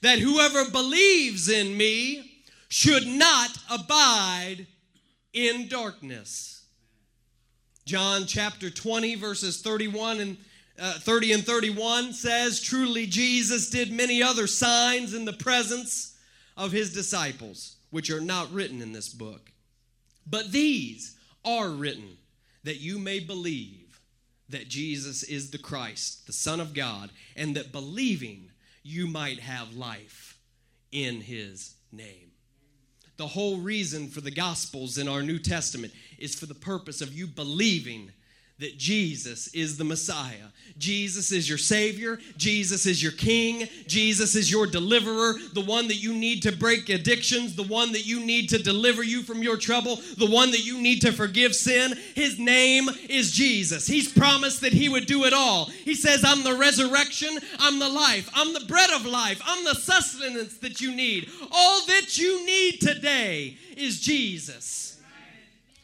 that 0.00 0.18
whoever 0.18 0.70
believes 0.70 1.48
in 1.48 1.76
me 1.76 2.42
should 2.68 3.06
not 3.06 3.50
abide 3.70 4.66
in 5.32 5.68
darkness. 5.68 6.64
John 7.84 8.26
chapter 8.26 8.70
20, 8.70 9.14
verses 9.16 9.60
31 9.60 10.20
and 10.20 10.36
uh, 10.78 10.94
30 10.94 11.32
and 11.32 11.44
31 11.44 12.12
says, 12.12 12.60
Truly 12.60 13.06
Jesus 13.06 13.70
did 13.70 13.92
many 13.92 14.22
other 14.22 14.46
signs 14.46 15.14
in 15.14 15.24
the 15.24 15.32
presence 15.32 16.16
of 16.56 16.72
his 16.72 16.92
disciples, 16.92 17.76
which 17.90 18.10
are 18.10 18.20
not 18.20 18.52
written 18.52 18.80
in 18.82 18.92
this 18.92 19.08
book. 19.08 19.52
But 20.26 20.52
these 20.52 21.16
are 21.44 21.68
written 21.68 22.16
that 22.64 22.80
you 22.80 22.98
may 22.98 23.20
believe 23.20 24.00
that 24.48 24.68
Jesus 24.68 25.22
is 25.22 25.50
the 25.50 25.58
Christ, 25.58 26.26
the 26.26 26.32
Son 26.32 26.60
of 26.60 26.74
God, 26.74 27.10
and 27.36 27.56
that 27.56 27.72
believing 27.72 28.50
you 28.82 29.06
might 29.06 29.40
have 29.40 29.74
life 29.74 30.38
in 30.90 31.20
his 31.20 31.74
name. 31.90 32.32
The 33.16 33.28
whole 33.28 33.58
reason 33.58 34.08
for 34.08 34.20
the 34.20 34.30
Gospels 34.30 34.98
in 34.98 35.08
our 35.08 35.22
New 35.22 35.38
Testament 35.38 35.92
is 36.18 36.34
for 36.34 36.46
the 36.46 36.54
purpose 36.54 37.00
of 37.00 37.12
you 37.12 37.26
believing 37.26 38.10
that 38.62 38.78
Jesus 38.78 39.48
is 39.48 39.76
the 39.76 39.84
Messiah. 39.84 40.46
Jesus 40.78 41.32
is 41.32 41.48
your 41.48 41.58
Savior. 41.58 42.18
Jesus 42.36 42.86
is 42.86 43.02
your 43.02 43.12
King. 43.12 43.68
Jesus 43.86 44.34
is 44.34 44.50
your 44.50 44.66
deliverer, 44.66 45.34
the 45.52 45.64
one 45.64 45.88
that 45.88 45.96
you 45.96 46.14
need 46.14 46.42
to 46.42 46.52
break 46.52 46.88
addictions, 46.88 47.54
the 47.54 47.64
one 47.64 47.92
that 47.92 48.06
you 48.06 48.24
need 48.24 48.48
to 48.50 48.62
deliver 48.62 49.02
you 49.02 49.22
from 49.22 49.42
your 49.42 49.56
trouble, 49.56 49.96
the 50.16 50.30
one 50.30 50.50
that 50.52 50.64
you 50.64 50.80
need 50.80 51.00
to 51.02 51.12
forgive 51.12 51.54
sin. 51.54 51.92
His 52.14 52.38
name 52.38 52.88
is 53.08 53.32
Jesus. 53.32 53.86
He's 53.86 54.10
promised 54.12 54.60
that 54.62 54.72
He 54.72 54.88
would 54.88 55.06
do 55.06 55.24
it 55.24 55.32
all. 55.32 55.66
He 55.66 55.94
says, 55.94 56.24
I'm 56.24 56.42
the 56.42 56.56
resurrection, 56.56 57.38
I'm 57.58 57.78
the 57.78 57.88
life, 57.88 58.30
I'm 58.34 58.52
the 58.52 58.64
bread 58.66 58.90
of 58.90 59.04
life, 59.04 59.42
I'm 59.44 59.64
the 59.64 59.74
sustenance 59.74 60.56
that 60.58 60.80
you 60.80 60.94
need. 60.94 61.28
All 61.50 61.84
that 61.86 62.16
you 62.16 62.46
need 62.46 62.80
today 62.80 63.56
is 63.76 64.00
Jesus. 64.00 64.91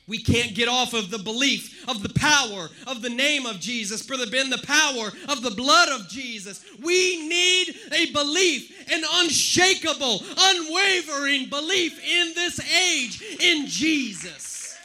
We 0.08 0.18
can't 0.18 0.54
get 0.54 0.68
off 0.68 0.94
of 0.94 1.10
the 1.10 1.18
belief 1.18 1.86
of 1.86 2.02
the 2.02 2.08
power 2.08 2.70
of 2.86 3.02
the 3.02 3.10
name 3.10 3.44
of 3.44 3.60
Jesus, 3.60 4.02
Brother 4.02 4.26
Ben, 4.26 4.48
the 4.48 4.56
power 4.58 5.12
of 5.28 5.42
the 5.42 5.50
blood 5.50 5.90
of 5.90 6.08
Jesus. 6.08 6.64
We 6.82 7.28
need 7.28 7.76
a 7.92 8.10
belief, 8.12 8.90
an 8.90 9.02
unshakable, 9.06 10.22
unwavering 10.38 11.50
belief 11.50 12.02
in 12.02 12.32
this 12.34 12.58
age 12.74 13.22
in 13.38 13.66
Jesus. 13.66 14.78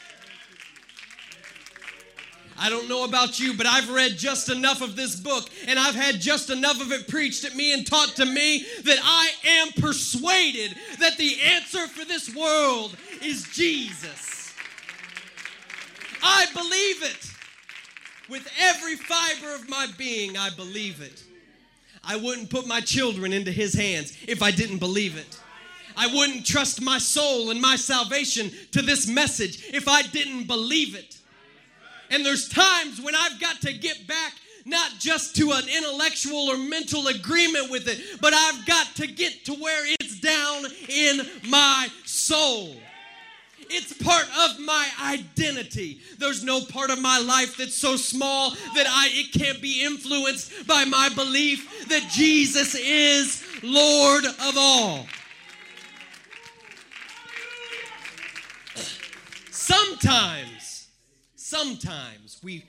I 2.59 2.69
don't 2.69 2.89
know 2.89 3.05
about 3.05 3.39
you, 3.39 3.53
but 3.55 3.65
I've 3.65 3.89
read 3.89 4.17
just 4.17 4.49
enough 4.49 4.81
of 4.81 4.95
this 4.95 5.15
book 5.15 5.49
and 5.67 5.79
I've 5.79 5.95
had 5.95 6.19
just 6.19 6.49
enough 6.49 6.81
of 6.81 6.91
it 6.91 7.07
preached 7.07 7.45
at 7.45 7.55
me 7.55 7.73
and 7.73 7.87
taught 7.87 8.09
to 8.17 8.25
me 8.25 8.65
that 8.83 8.99
I 9.01 9.31
am 9.45 9.69
persuaded 9.81 10.75
that 10.99 11.17
the 11.17 11.41
answer 11.41 11.87
for 11.87 12.05
this 12.05 12.33
world 12.35 12.95
is 13.21 13.43
Jesus. 13.53 14.42
I 16.23 16.45
believe 16.53 17.03
it. 17.03 17.29
With 18.29 18.49
every 18.57 18.95
fiber 18.95 19.53
of 19.53 19.67
my 19.69 19.87
being, 19.97 20.37
I 20.37 20.49
believe 20.51 21.01
it. 21.01 21.23
I 22.03 22.15
wouldn't 22.15 22.49
put 22.49 22.65
my 22.65 22.79
children 22.79 23.33
into 23.33 23.51
His 23.51 23.73
hands 23.73 24.17
if 24.27 24.41
I 24.41 24.51
didn't 24.51 24.79
believe 24.79 25.17
it. 25.17 25.39
I 25.95 26.07
wouldn't 26.07 26.45
trust 26.45 26.81
my 26.81 26.97
soul 26.97 27.51
and 27.51 27.61
my 27.61 27.75
salvation 27.75 28.51
to 28.71 28.81
this 28.81 29.07
message 29.07 29.69
if 29.73 29.87
I 29.87 30.01
didn't 30.01 30.47
believe 30.47 30.95
it. 30.95 31.17
And 32.09 32.25
there's 32.25 32.49
times 32.49 33.01
when 33.01 33.15
I've 33.15 33.39
got 33.39 33.61
to 33.61 33.73
get 33.73 34.07
back 34.07 34.33
not 34.65 34.91
just 34.99 35.35
to 35.35 35.51
an 35.51 35.65
intellectual 35.67 36.49
or 36.49 36.57
mental 36.57 37.07
agreement 37.07 37.69
with 37.69 37.87
it, 37.87 38.21
but 38.21 38.33
I've 38.33 38.65
got 38.65 38.87
to 38.95 39.07
get 39.07 39.45
to 39.45 39.53
where 39.53 39.83
it's 39.99 40.19
down 40.19 40.65
in 40.87 41.49
my 41.49 41.89
soul. 42.05 42.75
It's 43.69 43.93
part 43.93 44.25
of 44.45 44.59
my 44.59 44.87
identity. 45.01 45.99
There's 46.17 46.43
no 46.43 46.61
part 46.61 46.89
of 46.89 47.01
my 47.01 47.19
life 47.19 47.57
that's 47.57 47.75
so 47.75 47.95
small 47.95 48.51
that 48.51 48.85
I 48.87 49.09
it 49.11 49.39
can't 49.39 49.61
be 49.61 49.83
influenced 49.83 50.67
by 50.67 50.85
my 50.85 51.09
belief 51.09 51.87
that 51.89 52.09
Jesus 52.11 52.75
is 52.75 53.43
Lord 53.61 54.25
of 54.25 54.57
all. 54.57 55.05
Sometimes, 59.51 60.87
sometimes 61.35 62.39
we 62.43 62.65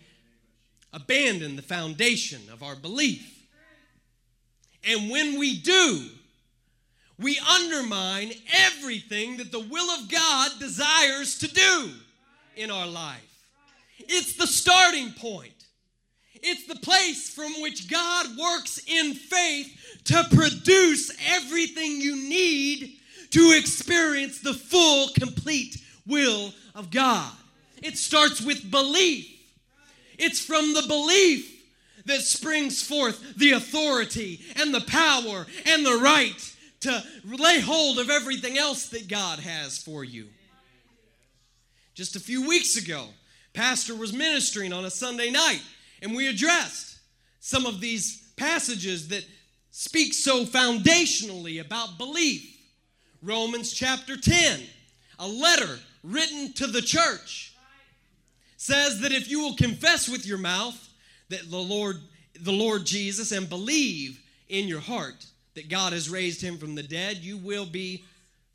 abandon 0.93 1.57
the 1.57 1.63
foundation 1.63 2.41
of 2.53 2.63
our 2.63 2.77
belief. 2.77 3.31
And 4.85 5.11
when 5.11 5.39
we 5.39 5.59
do, 5.59 6.09
we 7.18 7.38
undermine 7.38 8.33
everything 8.52 9.37
that 9.37 9.52
the 9.52 9.61
will 9.61 9.90
of 9.90 10.11
God 10.11 10.50
desires 10.59 11.38
to 11.38 11.49
do 11.49 11.90
in 12.56 12.71
our 12.71 12.87
life. 12.87 13.44
It's 13.99 14.37
the 14.37 14.47
starting 14.47 15.12
point. 15.12 15.52
It's 16.42 16.66
the 16.66 16.76
place 16.76 17.30
from 17.30 17.52
which 17.62 17.90
God 17.90 18.37
works 18.37 18.80
in 18.87 19.14
faith 19.14 20.00
to 20.04 20.25
produce 20.35 21.11
everything 21.26 22.00
you 22.00 22.16
need 22.16 22.99
to 23.30 23.56
experience 23.56 24.40
the 24.40 24.52
full, 24.52 25.09
complete 25.18 25.78
will 26.06 26.52
of 26.75 26.90
God. 26.90 27.33
It 27.83 27.97
starts 27.97 28.40
with 28.40 28.71
belief. 28.71 29.30
It's 30.18 30.44
from 30.44 30.75
the 30.75 30.85
belief 30.87 31.50
that 32.06 32.21
springs 32.21 32.83
forth 32.83 33.37
the 33.37 33.52
authority 33.52 34.40
and 34.56 34.75
the 34.75 34.83
power 34.83 35.47
and 35.64 35.85
the 35.85 35.99
right 36.02 36.53
to 36.85 37.03
lay 37.25 37.61
hold 37.61 37.99
of 37.99 38.11
everything 38.11 38.59
else 38.59 38.91
that 38.91 39.09
God 39.09 39.38
has 39.38 39.79
for 39.79 40.05
you. 40.05 40.29
Just 41.95 42.14
a 42.14 42.21
few 42.21 42.47
weeks 42.47 42.76
ago, 42.76 43.07
Pastor 43.55 43.95
was 43.95 44.12
ministering 44.12 44.71
on 44.73 44.85
a 44.85 44.91
Sunday 44.91 45.31
night, 45.31 45.62
and 46.03 46.14
we 46.14 46.29
addressed 46.29 46.99
some 47.41 47.64
of 47.64 47.81
these 47.81 48.33
passages 48.37 49.09
that 49.09 49.25
speak 49.71 50.12
so 50.12 50.45
foundationally 50.45 51.61
about 51.61 51.97
belief. 51.97 52.55
Romans 53.23 53.73
chapter 53.73 54.17
10, 54.19 54.61
a 55.21 55.26
letter 55.26 55.79
written 56.03 56.53
to 56.53 56.67
the 56.67 56.83
church, 56.83 57.55
says 58.59 59.00
that 59.00 59.12
if 59.12 59.31
you 59.31 59.41
will 59.41 59.57
confess 59.57 60.07
with 60.07 60.26
your 60.26 60.38
mouth 60.38 60.76
that 61.31 61.50
the 61.50 61.57
Lord, 61.57 61.97
the 62.38 62.53
Lord 62.53 62.85
Jesus, 62.85 63.33
and 63.33 63.49
believe 63.49 64.21
in 64.50 64.69
your 64.69 64.81
heart 64.81 65.25
that 65.54 65.68
God 65.68 65.92
has 65.92 66.11
raised 66.11 66.40
him 66.40 66.58
from 66.58 66.75
the 66.75 66.82
dead, 66.82 67.18
you 67.18 67.37
will 67.37 67.66
be 67.66 68.04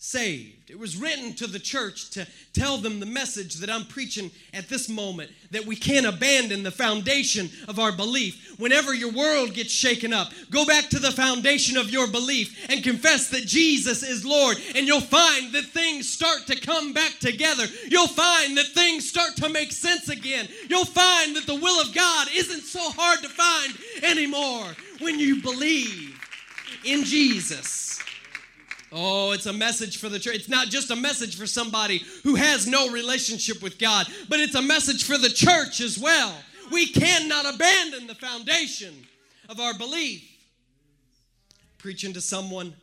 saved. 0.02 0.72
It 0.72 0.80
was 0.80 0.96
written 0.96 1.34
to 1.36 1.48
the 1.48 1.60
church 1.60 2.12
to 2.12 2.26
tell 2.54 2.78
them 2.78 3.02
the 3.02 3.06
message 3.06 3.56
that 3.56 3.70
I'm 3.70 3.84
preaching 3.84 4.32
at 4.54 4.70
this 4.70 4.88
moment 4.88 5.30
that 5.52 5.66
we 5.66 5.76
can't 5.76 6.06
abandon 6.06 6.64
the 6.64 6.72
foundation 6.72 7.50
of 7.68 7.80
our 7.80 7.92
belief. 7.92 8.58
Whenever 8.58 8.94
your 8.94 9.12
world 9.12 9.54
gets 9.54 9.74
shaken 9.74 10.14
up, 10.14 10.32
go 10.52 10.66
back 10.66 10.88
to 10.92 11.00
the 11.00 11.12
foundation 11.12 11.76
of 11.76 11.90
your 11.90 12.08
belief 12.08 12.66
and 12.70 12.82
confess 12.82 13.30
that 13.32 13.46
Jesus 13.46 14.02
is 14.02 14.24
Lord, 14.24 14.56
and 14.74 14.88
you'll 14.88 15.02
find 15.02 15.52
that 15.52 15.66
things 15.66 16.10
start 16.10 16.48
to 16.48 16.56
come 16.56 16.94
back 16.94 17.20
together. 17.20 17.66
You'll 17.90 18.08
find 18.08 18.56
that 18.58 18.68
things 18.68 19.10
start 19.10 19.36
to 19.38 19.50
make 19.50 19.74
sense 19.74 20.08
again. 20.08 20.48
You'll 20.70 20.86
find 20.86 21.36
that 21.36 21.46
the 21.46 21.56
will 21.56 21.82
of 21.82 21.94
God 21.94 22.30
isn't 22.34 22.62
so 22.62 22.90
hard 22.92 23.20
to 23.20 23.28
find 23.28 23.74
anymore 24.02 24.78
when 25.00 25.20
you 25.20 25.42
believe 25.42 26.09
in 26.86 27.04
Jesus. 27.04 28.00
Oh, 28.92 29.34
it's 29.34 29.46
a 29.46 29.54
message 29.54 29.98
for 29.98 30.10
the 30.10 30.20
church. 30.20 30.36
It's 30.36 30.50
not 30.50 30.68
just 30.68 30.90
a 30.90 30.96
message 30.96 31.38
for 31.38 31.46
somebody 31.46 32.02
who 32.24 32.36
has 32.36 32.66
no 32.66 32.90
relationship 32.90 33.62
with 33.62 33.78
God, 33.78 34.08
but 34.28 34.40
it's 34.40 34.56
a 34.56 34.62
message 34.62 35.04
for 35.04 35.18
the 35.18 35.30
church 35.30 35.80
as 35.80 36.00
well. 36.00 36.36
We 36.72 36.88
cannot 36.88 37.54
abandon 37.54 38.08
the 38.08 38.16
foundation 38.16 39.06
of 39.48 39.60
our 39.60 39.78
belief. 39.78 40.24
Preaching 41.78 42.14
to 42.14 42.22
someone 42.22 42.74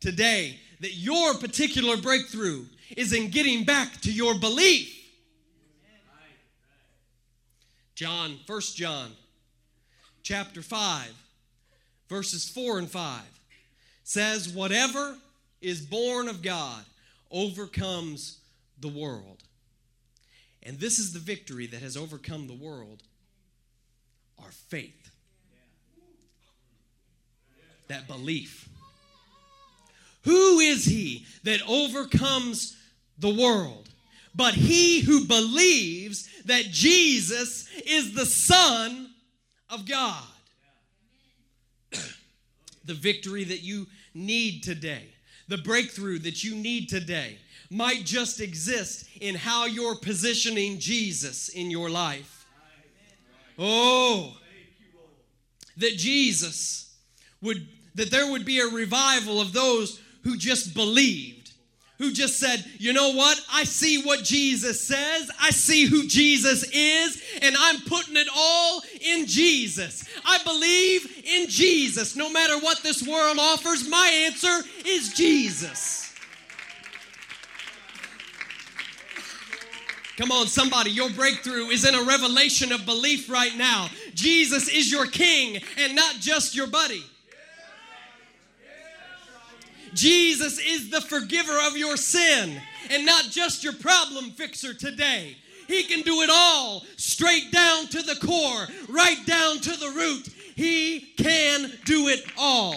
today 0.00 0.58
that 0.80 0.94
your 0.94 1.34
particular 1.34 1.96
breakthrough 1.96 2.64
is 2.96 3.12
in 3.12 3.30
getting 3.30 3.64
back 3.64 4.00
to 4.02 4.12
your 4.12 4.38
belief. 4.38 4.92
John, 7.96 8.38
1 8.46 8.60
John, 8.74 9.10
chapter 10.22 10.62
5, 10.62 11.12
verses 12.08 12.48
4 12.48 12.78
and 12.78 12.90
5 12.90 13.35
says, 14.06 14.48
Whatever 14.48 15.16
is 15.60 15.80
born 15.80 16.28
of 16.28 16.40
God 16.40 16.84
overcomes 17.30 18.38
the 18.80 18.88
world. 18.88 19.42
And 20.62 20.78
this 20.78 21.00
is 21.00 21.12
the 21.12 21.18
victory 21.18 21.66
that 21.66 21.82
has 21.82 21.96
overcome 21.96 22.46
the 22.46 22.54
world 22.54 23.02
our 24.42 24.50
faith. 24.68 25.10
That 27.88 28.06
belief. 28.06 28.68
Who 30.22 30.60
is 30.60 30.84
he 30.84 31.26
that 31.42 31.60
overcomes 31.68 32.76
the 33.18 33.34
world? 33.34 33.88
But 34.34 34.54
he 34.54 35.00
who 35.00 35.24
believes 35.24 36.28
that 36.44 36.64
Jesus 36.64 37.68
is 37.84 38.14
the 38.14 38.26
Son 38.26 39.10
of 39.68 39.84
God. 39.88 40.22
the 42.84 42.94
victory 42.94 43.44
that 43.44 43.62
you 43.62 43.86
need 44.16 44.62
today 44.62 45.04
the 45.48 45.58
breakthrough 45.58 46.18
that 46.20 46.42
you 46.42 46.54
need 46.54 46.88
today 46.88 47.38
might 47.70 48.04
just 48.04 48.40
exist 48.40 49.08
in 49.20 49.34
how 49.34 49.66
you're 49.66 49.96
positioning 49.96 50.78
Jesus 50.78 51.48
in 51.48 51.70
your 51.70 51.90
life. 51.90 52.46
Oh, 53.58 54.36
that 55.78 55.96
Jesus 55.96 56.94
would, 57.40 57.66
that 57.94 58.10
there 58.10 58.30
would 58.30 58.44
be 58.44 58.60
a 58.60 58.66
revival 58.66 59.40
of 59.40 59.52
those 59.52 60.00
who 60.24 60.36
just 60.36 60.74
believed, 60.74 61.35
who 61.98 62.12
just 62.12 62.38
said, 62.38 62.64
you 62.78 62.92
know 62.92 63.12
what? 63.12 63.40
I 63.52 63.64
see 63.64 64.02
what 64.02 64.22
Jesus 64.22 64.80
says, 64.80 65.30
I 65.40 65.50
see 65.50 65.86
who 65.86 66.06
Jesus 66.06 66.64
is, 66.72 67.22
and 67.42 67.54
I'm 67.58 67.80
putting 67.82 68.16
it 68.16 68.28
all 68.34 68.82
in 69.00 69.26
Jesus. 69.26 70.04
I 70.24 70.38
believe 70.44 71.24
in 71.24 71.48
Jesus. 71.48 72.16
No 72.16 72.30
matter 72.30 72.58
what 72.58 72.82
this 72.82 73.06
world 73.06 73.38
offers, 73.38 73.88
my 73.88 74.08
answer 74.26 74.68
is 74.84 75.12
Jesus. 75.14 76.02
Come 80.16 80.32
on, 80.32 80.46
somebody, 80.46 80.90
your 80.90 81.10
breakthrough 81.10 81.66
is 81.66 81.86
in 81.86 81.94
a 81.94 82.02
revelation 82.02 82.72
of 82.72 82.86
belief 82.86 83.28
right 83.28 83.54
now. 83.56 83.88
Jesus 84.14 84.66
is 84.68 84.90
your 84.90 85.06
king 85.06 85.62
and 85.76 85.94
not 85.94 86.14
just 86.20 86.56
your 86.56 86.66
buddy. 86.66 87.04
Jesus 89.96 90.58
is 90.58 90.90
the 90.90 91.00
forgiver 91.00 91.58
of 91.66 91.76
your 91.76 91.96
sin 91.96 92.60
and 92.90 93.06
not 93.06 93.24
just 93.24 93.64
your 93.64 93.72
problem 93.72 94.30
fixer 94.32 94.74
today. 94.74 95.36
He 95.66 95.82
can 95.84 96.02
do 96.02 96.20
it 96.20 96.30
all 96.32 96.84
straight 96.96 97.50
down 97.50 97.86
to 97.88 98.02
the 98.02 98.16
core, 98.16 98.66
right 98.88 99.18
down 99.26 99.58
to 99.60 99.70
the 99.70 99.90
root. 99.90 100.28
He 100.54 101.00
can 101.16 101.72
do 101.84 102.08
it 102.08 102.24
all. 102.38 102.76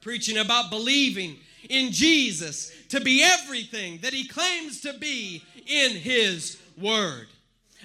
Preaching 0.00 0.38
about 0.38 0.70
believing 0.70 1.36
in 1.68 1.90
Jesus 1.90 2.72
to 2.90 3.00
be 3.00 3.22
everything 3.22 3.98
that 4.02 4.12
he 4.12 4.28
claims 4.28 4.80
to 4.82 4.92
be 4.94 5.42
in 5.66 5.92
his 5.92 6.60
word. 6.76 7.26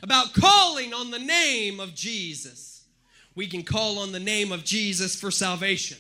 About 0.04 0.34
calling 0.34 0.94
on 0.94 1.12
the 1.12 1.20
name 1.20 1.80
of 1.80 1.96
Jesus. 1.96 2.84
We 3.36 3.48
can 3.48 3.64
call 3.64 4.00
on 4.00 4.12
the 4.12 4.20
name 4.20 4.52
of 4.52 4.64
Jesus 4.64 5.16
for 5.16 5.32
salvation. 5.32 5.98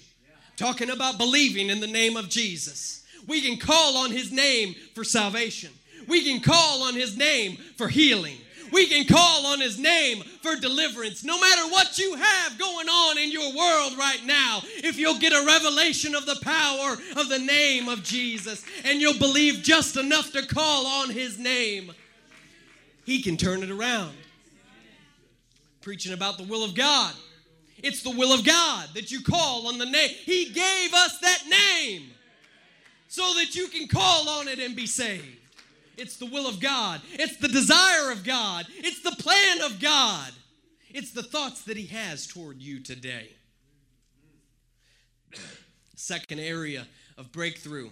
Talking 0.57 0.89
about 0.89 1.17
believing 1.17 1.69
in 1.69 1.79
the 1.79 1.87
name 1.87 2.17
of 2.17 2.29
Jesus. 2.29 3.05
We 3.27 3.41
can 3.41 3.57
call 3.57 3.95
on 3.97 4.11
his 4.11 4.31
name 4.31 4.75
for 4.95 5.03
salvation. 5.03 5.69
We 6.07 6.23
can 6.23 6.41
call 6.41 6.83
on 6.83 6.95
his 6.95 7.15
name 7.15 7.57
for 7.75 7.87
healing. 7.87 8.37
We 8.71 8.87
can 8.87 9.05
call 9.05 9.45
on 9.45 9.61
his 9.61 9.77
name 9.77 10.23
for 10.41 10.55
deliverance. 10.55 11.23
No 11.23 11.39
matter 11.39 11.69
what 11.69 11.97
you 11.97 12.15
have 12.15 12.57
going 12.57 12.89
on 12.89 13.17
in 13.17 13.31
your 13.31 13.55
world 13.55 13.97
right 13.97 14.21
now, 14.25 14.61
if 14.77 14.97
you'll 14.97 15.19
get 15.19 15.31
a 15.31 15.45
revelation 15.45 16.15
of 16.15 16.25
the 16.25 16.39
power 16.41 16.97
of 17.15 17.29
the 17.29 17.39
name 17.39 17.87
of 17.87 18.03
Jesus 18.03 18.65
and 18.83 18.99
you'll 18.99 19.17
believe 19.19 19.61
just 19.63 19.95
enough 19.95 20.31
to 20.33 20.45
call 20.45 20.85
on 20.85 21.09
his 21.11 21.37
name, 21.37 21.91
he 23.05 23.21
can 23.21 23.37
turn 23.37 23.63
it 23.63 23.71
around. 23.71 24.13
Preaching 25.81 26.13
about 26.13 26.37
the 26.37 26.43
will 26.43 26.63
of 26.63 26.75
God. 26.75 27.13
It's 27.83 28.01
the 28.01 28.11
will 28.11 28.33
of 28.33 28.43
God 28.43 28.89
that 28.95 29.11
you 29.11 29.21
call 29.21 29.67
on 29.67 29.77
the 29.77 29.85
name. 29.85 30.09
He 30.09 30.45
gave 30.45 30.93
us 30.93 31.19
that 31.19 31.43
name 31.49 32.09
so 33.07 33.33
that 33.35 33.55
you 33.55 33.67
can 33.67 33.87
call 33.87 34.27
on 34.29 34.47
it 34.47 34.59
and 34.59 34.75
be 34.75 34.87
saved. 34.87 35.25
It's 35.97 36.17
the 36.17 36.25
will 36.25 36.47
of 36.47 36.59
God. 36.59 37.01
It's 37.13 37.37
the 37.37 37.47
desire 37.47 38.11
of 38.11 38.23
God. 38.23 38.67
It's 38.69 39.01
the 39.01 39.11
plan 39.11 39.61
of 39.61 39.79
God. 39.79 40.31
It's 40.91 41.11
the 41.11 41.23
thoughts 41.23 41.63
that 41.63 41.77
He 41.77 41.87
has 41.87 42.27
toward 42.27 42.61
you 42.61 42.79
today. 42.79 43.29
Second 45.95 46.39
area 46.39 46.87
of 47.17 47.31
breakthrough 47.31 47.89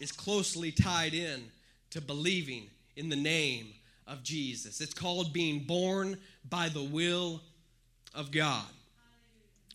is 0.00 0.12
closely 0.12 0.72
tied 0.72 1.14
in 1.14 1.44
to 1.90 2.00
believing 2.00 2.68
in 2.96 3.08
the 3.08 3.16
name 3.16 3.68
of 4.06 4.22
Jesus. 4.22 4.80
It's 4.80 4.94
called 4.94 5.32
being 5.32 5.60
born 5.60 6.18
by 6.48 6.68
the 6.68 6.82
will 6.82 7.40
of 8.14 8.30
God. 8.30 8.64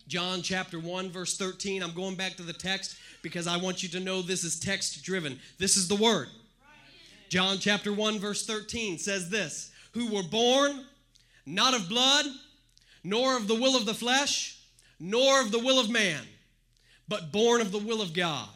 John 0.08 0.42
chapter 0.42 0.80
1, 0.80 1.12
verse 1.12 1.38
13. 1.38 1.84
I'm 1.84 1.94
going 1.94 2.16
back 2.16 2.36
to 2.38 2.44
the 2.44 2.54
text 2.54 2.98
because 3.22 3.48
I 3.48 3.58
want 3.58 3.84
you 3.84 3.90
to 3.90 4.00
know 4.00 4.22
this 4.22 4.44
is 4.44 4.60
text 4.60 5.04
driven. 5.04 5.40
This 5.58 5.78
is 5.78 5.88
the 5.88 5.96
word. 5.96 6.30
John 7.30 7.60
chapter 7.60 7.94
1, 7.94 8.18
verse 8.18 8.46
13 8.46 8.98
says 8.98 9.30
this 9.30 9.72
Who 9.94 10.14
were 10.14 10.24
born 10.24 10.86
not 11.46 11.74
of 11.74 11.90
blood, 11.90 12.26
nor 13.04 13.36
of 13.36 13.48
the 13.48 13.56
will 13.56 13.76
of 13.76 13.86
the 13.86 13.94
flesh, 13.94 14.60
nor 15.00 15.42
of 15.42 15.52
the 15.52 15.60
will 15.60 15.80
of 15.80 15.90
man, 15.90 16.24
but 17.08 17.32
born 17.32 17.62
of 17.62 17.72
the 17.72 17.80
will 17.80 18.02
of 18.02 18.14
God. 18.14 18.50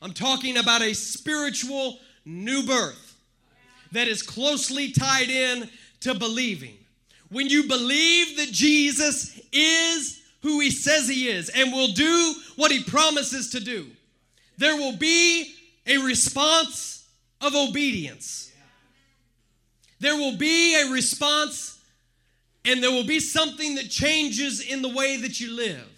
I'm 0.00 0.12
talking 0.12 0.56
about 0.56 0.82
a 0.82 0.94
spiritual 0.94 1.98
new 2.24 2.62
birth 2.64 3.16
that 3.92 4.08
is 4.08 4.22
closely 4.22 4.90
tied 4.90 5.28
in 5.28 5.68
to 6.00 6.14
believing. 6.14 6.76
When 7.32 7.48
you 7.48 7.66
believe 7.66 8.36
that 8.36 8.52
Jesus 8.52 9.40
is 9.50 10.20
who 10.42 10.60
he 10.60 10.70
says 10.70 11.08
he 11.08 11.28
is 11.28 11.48
and 11.48 11.72
will 11.72 11.88
do 11.88 12.34
what 12.56 12.70
he 12.70 12.84
promises 12.84 13.48
to 13.50 13.60
do, 13.60 13.86
there 14.58 14.76
will 14.76 14.98
be 14.98 15.54
a 15.86 15.96
response 15.98 17.08
of 17.40 17.54
obedience. 17.54 18.52
There 19.98 20.14
will 20.14 20.36
be 20.36 20.76
a 20.76 20.90
response, 20.92 21.80
and 22.66 22.82
there 22.82 22.90
will 22.90 23.06
be 23.06 23.18
something 23.18 23.76
that 23.76 23.88
changes 23.88 24.60
in 24.60 24.82
the 24.82 24.90
way 24.90 25.16
that 25.16 25.40
you 25.40 25.52
live. 25.52 25.88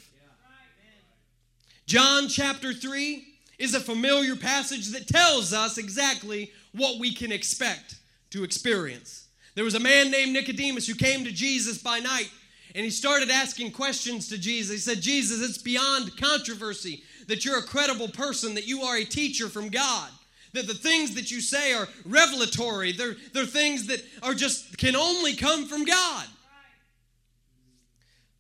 John 1.87 2.29
chapter 2.29 2.73
3 2.73 3.27
is 3.59 3.75
a 3.75 3.81
familiar 3.81 4.37
passage 4.37 4.89
that 4.91 5.09
tells 5.09 5.53
us 5.53 5.79
exactly 5.79 6.53
what 6.73 7.01
we 7.01 7.13
can 7.13 7.33
expect 7.33 7.97
to 8.31 8.45
experience. 8.45 9.24
There 9.55 9.65
was 9.65 9.75
a 9.75 9.81
man 9.81 10.11
named 10.11 10.33
Nicodemus 10.33 10.87
who 10.87 10.95
came 10.95 11.25
to 11.25 11.33
Jesus 11.33 11.79
by 11.79 12.01
night 12.01 12.31
and 12.75 12.85
he 12.85 12.91
started 12.91 13.31
asking 13.31 13.71
questions 13.71 14.29
to 14.29 14.39
Jesus. 14.39 14.73
He 14.73 14.79
said, 14.79 15.01
Jesus, 15.01 15.49
it's 15.49 15.63
beyond 15.63 16.17
controversy 16.17 17.05
that 17.29 17.45
you're 17.45 17.59
a 17.59 17.63
credible 17.63 18.09
person, 18.09 18.55
that 18.55 18.67
you 18.67 18.83
are 18.83 18.97
a 18.97 19.05
teacher 19.05 19.49
from 19.49 19.69
God. 19.69 20.11
That 20.55 20.67
the 20.67 20.75
things 20.75 21.15
that 21.15 21.31
you 21.31 21.41
say 21.41 21.73
are 21.73 21.89
revelatory. 22.05 22.93
They're, 22.93 23.15
they're 23.33 23.47
things 23.47 23.87
that 23.87 24.05
are 24.23 24.35
just 24.35 24.77
can 24.77 24.97
only 24.97 25.35
come 25.35 25.67
from 25.67 25.85
God. 25.85 26.27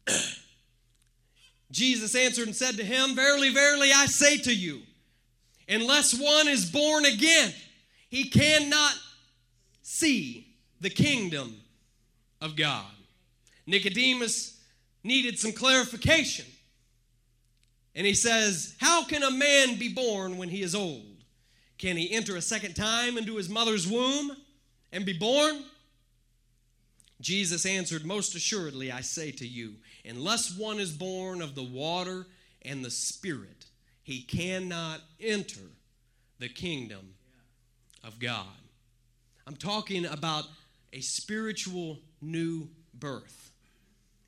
Jesus 1.70 2.14
answered 2.14 2.46
and 2.46 2.54
said 2.54 2.76
to 2.76 2.84
him, 2.84 3.16
Verily, 3.16 3.50
verily, 3.52 3.90
I 3.92 4.06
say 4.06 4.38
to 4.38 4.54
you, 4.54 4.82
unless 5.68 6.18
one 6.18 6.46
is 6.46 6.70
born 6.70 7.04
again, 7.04 7.52
he 8.10 8.30
cannot 8.30 8.94
see 9.82 10.53
the 10.80 10.90
kingdom 10.90 11.56
of 12.40 12.56
God. 12.56 12.90
Nicodemus 13.66 14.60
needed 15.02 15.38
some 15.38 15.52
clarification. 15.52 16.46
And 17.94 18.06
he 18.06 18.14
says, 18.14 18.74
How 18.80 19.04
can 19.04 19.22
a 19.22 19.30
man 19.30 19.78
be 19.78 19.92
born 19.92 20.36
when 20.36 20.48
he 20.48 20.62
is 20.62 20.74
old? 20.74 21.24
Can 21.78 21.96
he 21.96 22.12
enter 22.12 22.36
a 22.36 22.42
second 22.42 22.74
time 22.74 23.16
into 23.16 23.36
his 23.36 23.48
mother's 23.48 23.86
womb 23.86 24.36
and 24.92 25.04
be 25.04 25.12
born? 25.12 25.64
Jesus 27.20 27.64
answered, 27.64 28.04
Most 28.04 28.34
assuredly, 28.34 28.90
I 28.90 29.00
say 29.00 29.30
to 29.32 29.46
you, 29.46 29.74
unless 30.04 30.56
one 30.56 30.78
is 30.78 30.92
born 30.92 31.40
of 31.40 31.54
the 31.54 31.62
water 31.62 32.26
and 32.62 32.84
the 32.84 32.90
Spirit, 32.90 33.66
he 34.02 34.22
cannot 34.22 35.00
enter 35.20 35.60
the 36.38 36.48
kingdom 36.48 37.14
of 38.02 38.18
God. 38.18 38.46
I'm 39.46 39.56
talking 39.56 40.06
about 40.06 40.44
a 40.94 41.00
spiritual 41.00 41.98
new 42.22 42.68
birth. 42.94 43.50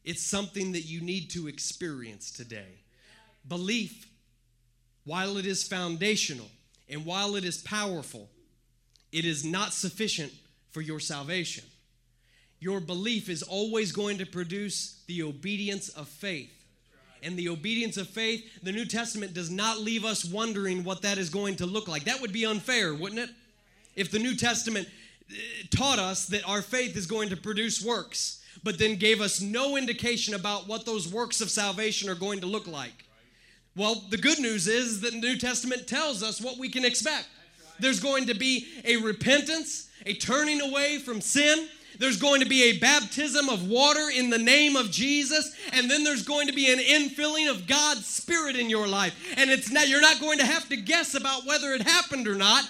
It's 0.05 0.23
something 0.23 0.73
that 0.73 0.85
you 0.85 1.01
need 1.01 1.31
to 1.31 1.47
experience 1.47 2.31
today. 2.31 2.81
Belief, 3.49 4.09
while 5.05 5.37
it 5.37 5.47
is 5.47 5.67
foundational 5.67 6.49
and 6.89 7.07
while 7.07 7.37
it 7.37 7.45
is 7.45 7.59
powerful, 7.63 8.29
it 9.13 9.25
is 9.25 9.45
not 9.45 9.73
sufficient 9.73 10.33
for 10.73 10.81
your 10.81 11.01
salvation. 11.01 11.65
Your 12.59 12.81
belief 12.81 13.29
is 13.29 13.43
always 13.45 13.93
going 13.93 14.19
to 14.19 14.27
produce 14.27 15.03
the 15.07 15.23
obedience 15.23 15.89
of 15.91 16.09
faith. 16.09 16.53
And 17.23 17.37
the 17.37 17.49
obedience 17.49 17.97
of 17.97 18.09
faith, 18.09 18.45
the 18.63 18.73
New 18.73 18.85
Testament 18.85 19.35
does 19.35 19.51
not 19.51 19.79
leave 19.79 20.05
us 20.05 20.25
wondering 20.25 20.83
what 20.85 21.03
that 21.03 21.19
is 21.19 21.31
going 21.31 21.57
to 21.57 21.67
look 21.67 21.87
like. 21.87 22.05
That 22.05 22.21
would 22.21 22.33
be 22.33 22.45
unfair, 22.45 22.95
wouldn't 22.95 23.21
it? 23.21 23.31
If 23.95 24.11
the 24.11 24.19
New 24.19 24.35
Testament 24.35 24.89
taught 25.71 25.99
us 25.99 26.27
that 26.27 26.49
our 26.49 26.62
faith 26.62 26.97
is 26.97 27.07
going 27.07 27.29
to 27.31 27.37
produce 27.37 27.85
works 27.85 28.43
but 28.67 28.79
then 28.79 28.97
gave 28.97 29.21
us 29.21 29.41
no 29.41 29.77
indication 29.77 30.35
about 30.35 30.67
what 30.67 30.85
those 30.85 31.07
works 31.07 31.41
of 31.41 31.51
salvation 31.51 32.09
are 32.09 32.17
going 32.17 32.41
to 32.41 32.47
look 32.47 32.67
like. 32.67 33.05
Well, 33.77 34.03
the 34.11 34.17
good 34.17 34.41
news 34.41 34.67
is 34.67 35.01
that 35.03 35.12
the 35.12 35.21
New 35.21 35.37
Testament 35.37 35.87
tells 35.87 36.21
us 36.23 36.41
what 36.41 36.59
we 36.59 36.69
can 36.69 36.85
expect. 36.85 37.29
There's 37.79 38.01
going 38.01 38.27
to 38.27 38.35
be 38.35 38.67
a 38.85 38.97
repentance, 38.97 39.89
a 40.05 40.15
turning 40.15 40.61
away 40.61 40.99
from 40.99 41.21
sin. 41.21 41.69
There's 42.01 42.19
going 42.19 42.41
to 42.41 42.49
be 42.49 42.65
a 42.65 42.79
baptism 42.79 43.49
of 43.49 43.69
water 43.69 44.11
in 44.12 44.31
the 44.31 44.39
name 44.39 44.75
of 44.75 44.91
Jesus, 44.91 45.55
and 45.73 45.91
then 45.91 46.03
there's 46.03 46.25
going 46.25 46.49
to 46.49 46.53
be 46.53 46.73
an 46.73 46.79
infilling 46.79 47.49
of 47.49 47.67
God's 47.69 48.07
Spirit 48.07 48.57
in 48.57 48.69
your 48.69 48.89
life. 48.89 49.15
And 49.37 49.49
it's 49.49 49.71
now 49.71 49.83
you're 49.83 50.01
not 50.01 50.21
going 50.21 50.39
to 50.39 50.47
have 50.47 50.69
to 50.71 50.77
guess 50.77 51.15
about 51.15 51.47
whether 51.47 51.73
it 51.73 51.83
happened 51.83 52.27
or 52.27 52.35
not 52.35 52.69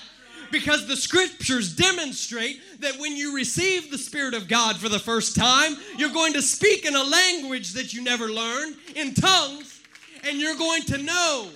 because 0.50 0.86
the 0.86 0.96
scriptures 0.96 1.74
demonstrate 1.74 2.80
that 2.80 2.98
when 2.98 3.16
you 3.16 3.34
receive 3.34 3.90
the 3.90 3.98
Spirit 3.98 4.34
of 4.34 4.48
God 4.48 4.76
for 4.76 4.88
the 4.88 4.98
first 4.98 5.36
time, 5.36 5.76
you're 5.96 6.12
going 6.12 6.32
to 6.34 6.42
speak 6.42 6.84
in 6.84 6.94
a 6.94 7.02
language 7.02 7.72
that 7.72 7.92
you 7.92 8.02
never 8.02 8.28
learned, 8.28 8.76
in 8.94 9.14
tongues, 9.14 9.80
and 10.24 10.38
you're 10.38 10.56
going 10.56 10.82
to 10.82 10.98
know 10.98 11.48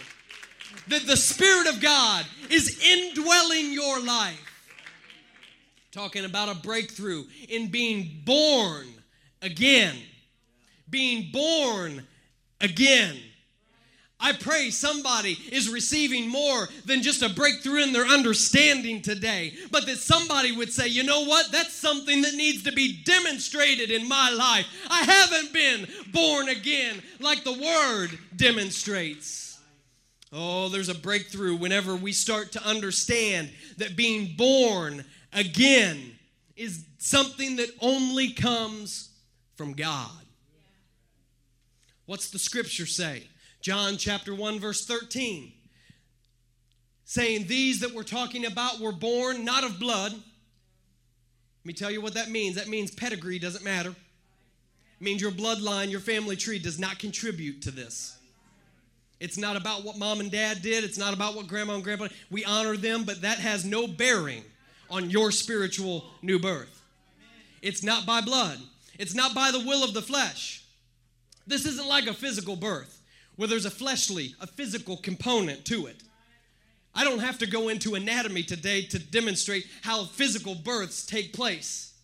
that 0.88 1.06
the 1.06 1.16
Spirit 1.16 1.68
of 1.68 1.80
God 1.80 2.24
is 2.50 2.80
indwelling 2.84 3.72
your 3.72 4.00
life. 4.00 4.46
Talking 5.92 6.24
about 6.24 6.48
a 6.48 6.54
breakthrough 6.60 7.24
in 7.48 7.68
being 7.68 8.22
born 8.24 8.86
again. 9.42 9.96
Being 10.88 11.30
born 11.32 12.06
again. 12.60 13.16
I 14.20 14.32
pray 14.32 14.70
somebody 14.70 15.38
is 15.50 15.70
receiving 15.70 16.28
more 16.28 16.68
than 16.84 17.02
just 17.02 17.22
a 17.22 17.30
breakthrough 17.30 17.82
in 17.82 17.92
their 17.92 18.06
understanding 18.06 19.00
today, 19.00 19.54
but 19.70 19.86
that 19.86 19.96
somebody 19.96 20.52
would 20.52 20.72
say, 20.72 20.88
you 20.88 21.02
know 21.02 21.24
what? 21.24 21.50
That's 21.50 21.72
something 21.72 22.20
that 22.22 22.34
needs 22.34 22.62
to 22.64 22.72
be 22.72 23.02
demonstrated 23.04 23.90
in 23.90 24.06
my 24.08 24.30
life. 24.30 24.66
I 24.90 25.02
haven't 25.02 25.52
been 25.52 25.88
born 26.12 26.48
again 26.48 27.00
like 27.18 27.44
the 27.44 27.52
Word 27.52 28.18
demonstrates. 28.36 29.58
Oh, 30.32 30.68
there's 30.68 30.88
a 30.88 30.94
breakthrough 30.94 31.56
whenever 31.56 31.96
we 31.96 32.12
start 32.12 32.52
to 32.52 32.64
understand 32.64 33.50
that 33.78 33.96
being 33.96 34.36
born 34.36 35.04
again 35.32 36.12
is 36.56 36.84
something 36.98 37.56
that 37.56 37.70
only 37.80 38.32
comes 38.32 39.10
from 39.56 39.72
God. 39.72 40.10
What's 42.06 42.30
the 42.30 42.38
scripture 42.38 42.86
say? 42.86 43.24
John 43.60 43.98
chapter 43.98 44.34
1, 44.34 44.58
verse 44.58 44.86
13, 44.86 45.52
saying, 47.04 47.46
These 47.46 47.80
that 47.80 47.92
we're 47.92 48.02
talking 48.04 48.46
about 48.46 48.80
were 48.80 48.92
born 48.92 49.44
not 49.44 49.64
of 49.64 49.78
blood. 49.78 50.12
Let 50.12 50.22
me 51.64 51.74
tell 51.74 51.90
you 51.90 52.00
what 52.00 52.14
that 52.14 52.30
means. 52.30 52.56
That 52.56 52.68
means 52.68 52.90
pedigree 52.90 53.38
doesn't 53.38 53.62
matter. 53.64 53.90
It 53.90 55.04
means 55.04 55.20
your 55.20 55.30
bloodline, 55.30 55.90
your 55.90 56.00
family 56.00 56.36
tree 56.36 56.58
does 56.58 56.78
not 56.78 56.98
contribute 56.98 57.60
to 57.62 57.70
this. 57.70 58.16
It's 59.18 59.36
not 59.36 59.56
about 59.56 59.84
what 59.84 59.98
mom 59.98 60.20
and 60.20 60.30
dad 60.30 60.62
did. 60.62 60.82
It's 60.82 60.96
not 60.96 61.12
about 61.12 61.34
what 61.34 61.46
grandma 61.46 61.74
and 61.74 61.84
grandpa. 61.84 62.08
We 62.30 62.46
honor 62.46 62.78
them, 62.78 63.04
but 63.04 63.20
that 63.20 63.38
has 63.38 63.66
no 63.66 63.86
bearing 63.86 64.42
on 64.88 65.10
your 65.10 65.30
spiritual 65.30 66.06
new 66.22 66.38
birth. 66.38 66.80
It's 67.60 67.82
not 67.82 68.06
by 68.06 68.22
blood, 68.22 68.58
it's 68.98 69.14
not 69.14 69.34
by 69.34 69.50
the 69.50 69.60
will 69.60 69.84
of 69.84 69.92
the 69.92 70.00
flesh. 70.00 70.64
This 71.46 71.66
isn't 71.66 71.86
like 71.86 72.06
a 72.06 72.14
physical 72.14 72.56
birth 72.56 72.99
where 73.36 73.48
there's 73.48 73.64
a 73.64 73.70
fleshly, 73.70 74.34
a 74.40 74.46
physical 74.46 74.96
component 74.96 75.64
to 75.66 75.86
it. 75.86 76.02
I 76.94 77.04
don't 77.04 77.20
have 77.20 77.38
to 77.38 77.46
go 77.46 77.68
into 77.68 77.94
anatomy 77.94 78.42
today 78.42 78.82
to 78.82 78.98
demonstrate 78.98 79.66
how 79.82 80.04
physical 80.04 80.54
births 80.54 81.06
take 81.06 81.32
place. 81.32 81.94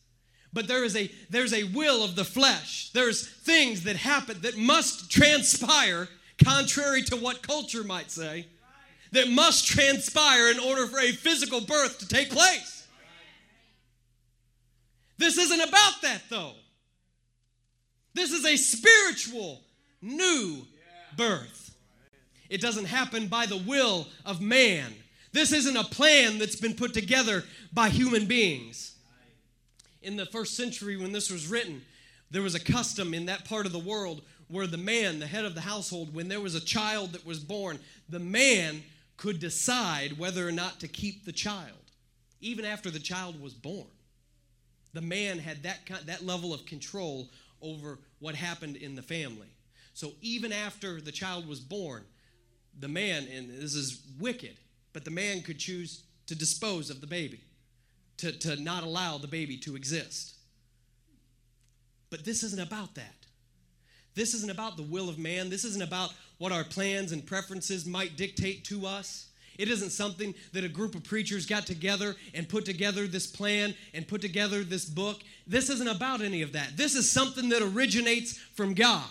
But 0.52 0.68
there 0.68 0.84
is 0.84 0.96
a 0.96 1.10
there's 1.28 1.52
a 1.52 1.64
will 1.64 2.02
of 2.02 2.16
the 2.16 2.24
flesh. 2.24 2.90
There's 2.92 3.28
things 3.28 3.82
that 3.82 3.96
happen 3.96 4.40
that 4.42 4.56
must 4.56 5.10
transpire 5.10 6.08
contrary 6.42 7.02
to 7.02 7.16
what 7.16 7.42
culture 7.42 7.84
might 7.84 8.10
say. 8.10 8.46
That 9.12 9.28
must 9.28 9.66
transpire 9.66 10.50
in 10.50 10.58
order 10.58 10.86
for 10.86 10.98
a 10.98 11.12
physical 11.12 11.60
birth 11.60 11.98
to 11.98 12.08
take 12.08 12.30
place. 12.30 12.86
This 15.18 15.36
isn't 15.36 15.60
about 15.60 16.02
that 16.02 16.22
though. 16.30 16.54
This 18.14 18.32
is 18.32 18.46
a 18.46 18.56
spiritual 18.56 19.60
new 20.00 20.66
birth. 21.16 21.74
It 22.48 22.60
doesn't 22.60 22.86
happen 22.86 23.26
by 23.26 23.46
the 23.46 23.56
will 23.56 24.06
of 24.24 24.40
man. 24.40 24.92
This 25.32 25.52
isn't 25.52 25.76
a 25.76 25.84
plan 25.84 26.38
that's 26.38 26.56
been 26.56 26.74
put 26.74 26.94
together 26.94 27.44
by 27.72 27.88
human 27.88 28.26
beings. 28.26 28.94
In 30.02 30.16
the 30.16 30.26
first 30.26 30.56
century, 30.56 30.96
when 30.96 31.12
this 31.12 31.30
was 31.30 31.48
written, 31.48 31.82
there 32.30 32.42
was 32.42 32.54
a 32.54 32.60
custom 32.60 33.14
in 33.14 33.26
that 33.26 33.44
part 33.44 33.66
of 33.66 33.72
the 33.72 33.78
world 33.78 34.22
where 34.48 34.66
the 34.66 34.76
man, 34.76 35.18
the 35.18 35.26
head 35.26 35.44
of 35.44 35.54
the 35.54 35.60
household, 35.60 36.14
when 36.14 36.28
there 36.28 36.40
was 36.40 36.54
a 36.54 36.60
child 36.60 37.12
that 37.12 37.26
was 37.26 37.40
born, 37.40 37.78
the 38.08 38.20
man 38.20 38.82
could 39.16 39.40
decide 39.40 40.18
whether 40.18 40.46
or 40.46 40.52
not 40.52 40.78
to 40.80 40.88
keep 40.88 41.24
the 41.24 41.32
child, 41.32 41.90
even 42.40 42.64
after 42.64 42.90
the 42.90 42.98
child 42.98 43.40
was 43.40 43.54
born. 43.54 43.88
The 44.92 45.00
man 45.00 45.38
had 45.38 45.62
that, 45.64 45.80
that 46.06 46.24
level 46.24 46.54
of 46.54 46.64
control 46.64 47.28
over 47.60 47.98
what 48.20 48.34
happened 48.34 48.76
in 48.76 48.94
the 48.94 49.02
family. 49.02 49.48
So 49.96 50.12
even 50.20 50.52
after 50.52 51.00
the 51.00 51.10
child 51.10 51.48
was 51.48 51.58
born, 51.58 52.04
the 52.78 52.86
man, 52.86 53.26
and 53.32 53.48
this 53.48 53.74
is 53.74 54.02
wicked, 54.20 54.58
but 54.92 55.06
the 55.06 55.10
man 55.10 55.40
could 55.40 55.58
choose 55.58 56.02
to 56.26 56.34
dispose 56.34 56.90
of 56.90 57.00
the 57.00 57.06
baby, 57.06 57.40
to, 58.18 58.30
to 58.30 58.56
not 58.56 58.82
allow 58.82 59.16
the 59.16 59.26
baby 59.26 59.56
to 59.56 59.74
exist. 59.74 60.34
But 62.10 62.26
this 62.26 62.42
isn't 62.42 62.60
about 62.60 62.94
that. 62.96 63.14
This 64.14 64.34
isn't 64.34 64.50
about 64.50 64.76
the 64.76 64.82
will 64.82 65.08
of 65.08 65.18
man. 65.18 65.48
This 65.48 65.64
isn't 65.64 65.82
about 65.82 66.12
what 66.36 66.52
our 66.52 66.64
plans 66.64 67.12
and 67.12 67.24
preferences 67.24 67.86
might 67.86 68.18
dictate 68.18 68.66
to 68.66 68.84
us. 68.84 69.30
It 69.56 69.70
isn't 69.70 69.92
something 69.92 70.34
that 70.52 70.62
a 70.62 70.68
group 70.68 70.94
of 70.94 71.04
preachers 71.04 71.46
got 71.46 71.64
together 71.64 72.16
and 72.34 72.46
put 72.46 72.66
together 72.66 73.06
this 73.06 73.26
plan 73.26 73.74
and 73.94 74.06
put 74.06 74.20
together 74.20 74.62
this 74.62 74.84
book. 74.84 75.22
This 75.46 75.70
isn't 75.70 75.88
about 75.88 76.20
any 76.20 76.42
of 76.42 76.52
that. 76.52 76.76
This 76.76 76.94
is 76.94 77.10
something 77.10 77.48
that 77.48 77.62
originates 77.62 78.36
from 78.36 78.74
God. 78.74 79.08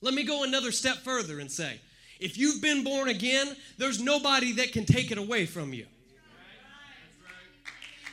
Let 0.00 0.14
me 0.14 0.22
go 0.22 0.44
another 0.44 0.72
step 0.72 0.98
further 0.98 1.40
and 1.40 1.50
say 1.50 1.80
if 2.18 2.36
you've 2.36 2.62
been 2.62 2.84
born 2.84 3.08
again, 3.08 3.56
there's 3.78 4.00
nobody 4.00 4.52
that 4.52 4.72
can 4.72 4.84
take 4.84 5.10
it 5.10 5.18
away 5.18 5.46
from 5.46 5.72
you. 5.72 5.86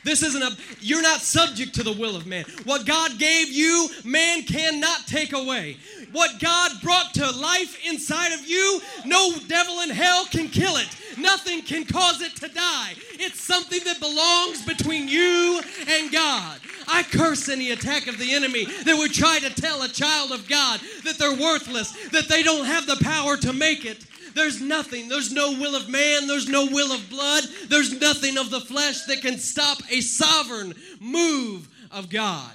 This 0.04 0.22
isn't 0.22 0.42
a, 0.42 0.56
you're 0.80 1.02
not 1.02 1.20
subject 1.20 1.74
to 1.74 1.82
the 1.82 1.92
will 1.92 2.16
of 2.16 2.26
man. 2.26 2.44
What 2.64 2.86
God 2.86 3.18
gave 3.18 3.48
you, 3.48 3.90
man 4.04 4.42
cannot 4.42 5.06
take 5.06 5.32
away. 5.32 5.76
What 6.12 6.40
God 6.40 6.72
brought 6.82 7.12
to 7.14 7.30
life 7.30 7.84
inside 7.84 8.32
of 8.32 8.46
you, 8.46 8.80
no 9.04 9.34
devil 9.48 9.80
in 9.80 9.90
hell 9.90 10.24
can 10.26 10.48
kill 10.48 10.76
it. 10.76 10.88
Nothing 11.18 11.62
can 11.62 11.84
cause 11.84 12.22
it 12.22 12.36
to 12.36 12.48
die. 12.48 12.94
It's 13.14 13.40
something 13.40 13.80
that 13.84 14.00
belongs 14.00 14.64
between 14.64 15.08
you 15.08 15.60
and 15.88 16.12
God. 16.12 16.60
I 16.88 17.02
curse 17.02 17.48
any 17.48 17.70
attack 17.70 18.06
of 18.06 18.18
the 18.18 18.32
enemy 18.32 18.64
that 18.64 18.96
would 18.96 19.12
try 19.12 19.38
to 19.40 19.50
tell 19.50 19.82
a 19.82 19.88
child 19.88 20.32
of 20.32 20.48
God 20.48 20.80
that 21.04 21.18
they're 21.18 21.36
worthless, 21.36 21.92
that 22.10 22.28
they 22.28 22.42
don't 22.42 22.64
have 22.64 22.86
the 22.86 22.96
power 23.02 23.36
to 23.36 23.52
make 23.52 23.84
it. 23.84 24.04
There's 24.34 24.60
nothing. 24.60 25.08
There's 25.08 25.32
no 25.32 25.52
will 25.52 25.76
of 25.76 25.88
man. 25.88 26.26
There's 26.26 26.48
no 26.48 26.66
will 26.66 26.92
of 26.92 27.10
blood. 27.10 27.44
There's 27.68 28.00
nothing 28.00 28.38
of 28.38 28.50
the 28.50 28.60
flesh 28.60 29.02
that 29.02 29.20
can 29.20 29.38
stop 29.38 29.78
a 29.90 30.00
sovereign 30.00 30.74
move 31.00 31.68
of 31.90 32.08
God. 32.08 32.52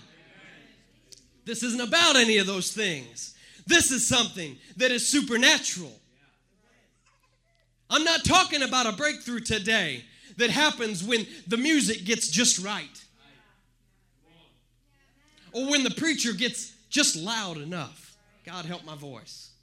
This 1.46 1.62
isn't 1.62 1.82
about 1.82 2.15
any 2.15 2.38
of 2.38 2.48
those 2.48 2.72
things. 2.72 3.36
This 3.67 3.91
is 3.91 4.08
something 4.08 4.58
that 4.78 4.91
is 4.91 5.08
supernatural. 5.08 5.91
I'm 7.89 8.04
not 8.04 8.24
talking 8.26 8.63
about 8.63 8.88
a 8.88 8.93
breakthrough 8.93 9.41
today 9.41 10.04
that 10.38 10.50
happens 10.50 11.04
when 11.04 11.28
the 11.48 11.58
music 11.58 12.06
gets 12.06 12.30
just 12.30 12.63
right 12.65 13.03
or 15.54 15.70
when 15.70 15.84
the 15.84 15.92
preacher 15.92 16.34
gets 16.34 16.74
just 16.89 17.16
loud 17.16 17.58
enough. 17.58 18.16
God 18.46 18.66
help 18.66 18.86
my 18.86 18.96
voice. 18.96 19.54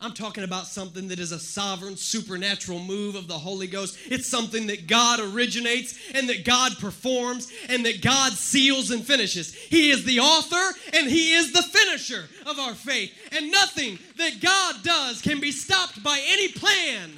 I'm 0.00 0.12
talking 0.12 0.44
about 0.44 0.66
something 0.66 1.08
that 1.08 1.18
is 1.18 1.32
a 1.32 1.38
sovereign, 1.38 1.96
supernatural 1.96 2.78
move 2.78 3.14
of 3.14 3.26
the 3.26 3.38
Holy 3.38 3.66
Ghost. 3.66 3.96
It's 4.06 4.28
something 4.28 4.66
that 4.66 4.86
God 4.86 5.18
originates 5.18 5.98
and 6.12 6.28
that 6.28 6.44
God 6.44 6.72
performs 6.78 7.50
and 7.70 7.86
that 7.86 8.02
God 8.02 8.32
seals 8.32 8.90
and 8.90 9.02
finishes. 9.02 9.54
He 9.54 9.90
is 9.90 10.04
the 10.04 10.20
author 10.20 10.78
and 10.92 11.08
He 11.08 11.32
is 11.32 11.52
the 11.52 11.62
finisher 11.62 12.24
of 12.44 12.58
our 12.58 12.74
faith. 12.74 13.12
And 13.32 13.50
nothing 13.50 13.98
that 14.18 14.40
God 14.40 14.82
does 14.82 15.22
can 15.22 15.40
be 15.40 15.52
stopped 15.52 16.02
by 16.02 16.20
any 16.28 16.48
plan 16.48 17.10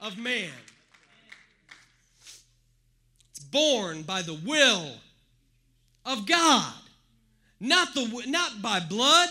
of 0.00 0.18
man. 0.18 0.50
It's 3.30 3.44
born 3.44 4.02
by 4.02 4.22
the 4.22 4.40
will 4.44 4.96
of 6.04 6.26
God, 6.26 6.72
not, 7.60 7.94
the, 7.94 8.24
not 8.26 8.60
by 8.60 8.80
blood, 8.80 9.28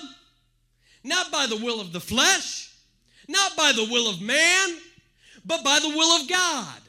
not 1.03 1.31
by 1.31 1.47
the 1.47 1.57
will 1.57 1.81
of 1.81 1.91
the 1.91 1.99
flesh 1.99 2.73
not 3.27 3.55
by 3.55 3.71
the 3.71 3.87
will 3.89 4.09
of 4.09 4.21
man, 4.21 4.77
but 5.45 5.63
by 5.63 5.79
the 5.79 5.89
will 5.89 6.21
of 6.21 6.29
God, 6.29 6.81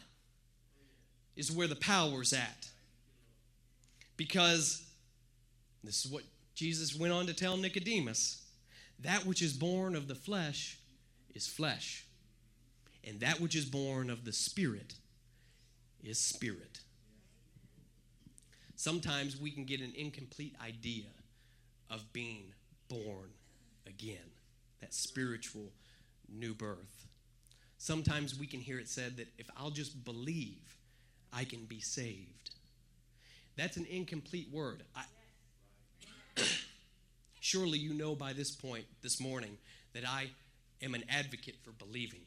is 1.37 1.51
where 1.51 1.69
the 1.69 1.77
power's 1.77 2.33
at. 2.33 2.69
Because 4.17 4.85
this 5.83 6.05
is 6.05 6.11
what 6.11 6.23
Jesus 6.55 6.97
went 6.97 7.13
on 7.13 7.27
to 7.27 7.35
tell 7.35 7.57
Nicodemus 7.57 8.43
that 9.01 9.27
which 9.27 9.43
is 9.43 9.53
born 9.53 9.97
of 9.97 10.07
the 10.07 10.15
flesh 10.15 10.79
is 11.35 11.47
flesh, 11.47 12.05
and 13.03 13.21
that 13.21 13.41
which 13.41 13.57
is 13.57 13.65
born 13.65 14.09
of 14.09 14.25
the 14.25 14.33
Spirit 14.33 14.95
is 16.03 16.19
spirit. 16.19 16.81
Sometimes 18.85 19.41
we 19.41 19.51
can 19.51 19.65
get 19.65 19.81
an 19.81 19.95
incomplete 19.97 20.55
idea 20.63 21.07
of 21.89 22.13
being 22.13 22.53
born 22.87 23.31
again, 23.87 24.29
that 24.83 24.93
spiritual 24.93 25.73
new 26.29 26.53
birth. 26.53 27.07
Sometimes 27.79 28.39
we 28.39 28.47
can 28.47 28.61
hear 28.61 28.79
it 28.79 28.91
said 28.91 29.17
that 29.17 29.29
if 29.39 29.49
I'll 29.57 29.71
just 29.71 30.05
believe, 30.05 30.77
I 31.33 31.45
can 31.45 31.65
be 31.65 31.81
saved. 31.81 32.51
That's 33.57 33.79
an 33.79 33.87
incomplete 33.87 34.49
word. 34.53 34.83
I, 34.95 35.05
surely 37.41 37.79
you 37.79 37.95
know 37.95 38.15
by 38.15 38.35
this 38.35 38.51
point 38.51 38.85
this 39.01 39.19
morning 39.19 39.57
that 39.95 40.07
I 40.07 40.29
am 40.83 40.95
an 40.95 41.05
advocate 41.09 41.57
for 41.63 41.71
believing. 41.71 42.27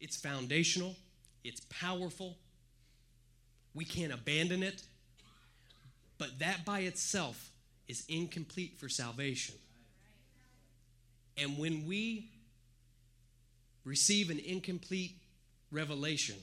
It's 0.00 0.16
foundational, 0.16 0.96
it's 1.44 1.60
powerful. 1.70 2.36
We 3.74 3.84
can't 3.84 4.12
abandon 4.12 4.62
it. 4.62 4.82
But 6.18 6.38
that 6.40 6.64
by 6.64 6.80
itself 6.80 7.50
is 7.88 8.04
incomplete 8.08 8.78
for 8.78 8.88
salvation. 8.88 9.54
And 11.38 11.56
when 11.56 11.86
we 11.86 12.28
receive 13.84 14.30
an 14.30 14.38
incomplete 14.38 15.16
revelation 15.72 16.36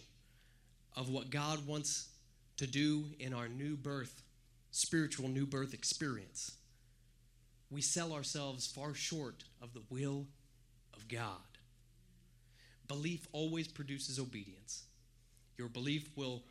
of 0.96 1.10
what 1.10 1.30
God 1.30 1.68
wants 1.68 2.10
to 2.58 2.66
do 2.66 3.06
in 3.20 3.34
our 3.34 3.48
new 3.48 3.76
birth, 3.76 4.24
spiritual 4.72 5.30
new 5.30 5.46
birth 5.46 5.74
experience, 5.74 6.56
we 7.70 7.82
sell 7.82 8.14
ourselves 8.14 8.66
far 8.66 8.94
short 8.94 9.44
of 9.62 9.74
the 9.74 9.84
will 9.90 10.26
of 10.96 11.08
God. 11.08 11.30
Belief 12.88 13.28
always 13.32 13.68
produces 13.68 14.18
obedience. 14.18 14.84
Your 15.58 15.68
belief 15.68 16.10
will 16.16 16.44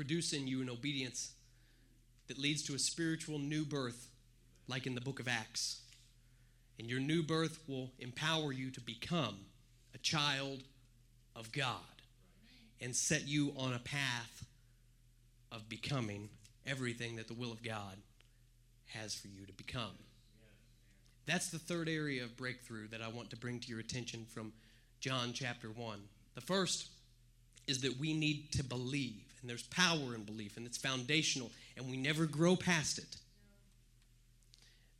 produce 0.00 0.32
in 0.32 0.46
you 0.46 0.62
an 0.62 0.70
obedience 0.70 1.32
that 2.26 2.38
leads 2.38 2.62
to 2.62 2.74
a 2.74 2.78
spiritual 2.78 3.38
new 3.38 3.66
birth, 3.66 4.08
like 4.66 4.86
in 4.86 4.94
the 4.94 5.00
book 5.02 5.20
of 5.20 5.28
Acts. 5.28 5.82
And 6.78 6.88
your 6.88 7.00
new 7.00 7.22
birth 7.22 7.58
will 7.68 7.90
empower 7.98 8.50
you 8.50 8.70
to 8.70 8.80
become 8.80 9.36
a 9.94 9.98
child 9.98 10.62
of 11.36 11.52
God 11.52 11.74
and 12.80 12.96
set 12.96 13.28
you 13.28 13.52
on 13.58 13.74
a 13.74 13.78
path 13.78 14.46
of 15.52 15.68
becoming 15.68 16.30
everything 16.66 17.16
that 17.16 17.28
the 17.28 17.34
will 17.34 17.52
of 17.52 17.62
God 17.62 17.98
has 18.86 19.14
for 19.14 19.28
you 19.28 19.44
to 19.44 19.52
become. 19.52 19.98
That's 21.26 21.50
the 21.50 21.58
third 21.58 21.90
area 21.90 22.24
of 22.24 22.38
breakthrough 22.38 22.88
that 22.88 23.02
I 23.02 23.08
want 23.08 23.28
to 23.30 23.36
bring 23.36 23.60
to 23.60 23.68
your 23.68 23.80
attention 23.80 24.24
from 24.24 24.54
John 25.00 25.34
chapter 25.34 25.68
1. 25.68 25.98
The 26.36 26.40
first 26.40 26.88
is 27.66 27.82
that 27.82 28.00
we 28.00 28.14
need 28.14 28.52
to 28.52 28.64
believe. 28.64 29.29
And 29.40 29.48
there's 29.48 29.62
power 29.64 30.14
in 30.14 30.24
belief, 30.24 30.56
and 30.56 30.66
it's 30.66 30.76
foundational, 30.76 31.50
and 31.76 31.90
we 31.90 31.96
never 31.96 32.26
grow 32.26 32.56
past 32.56 32.98
it. 32.98 33.16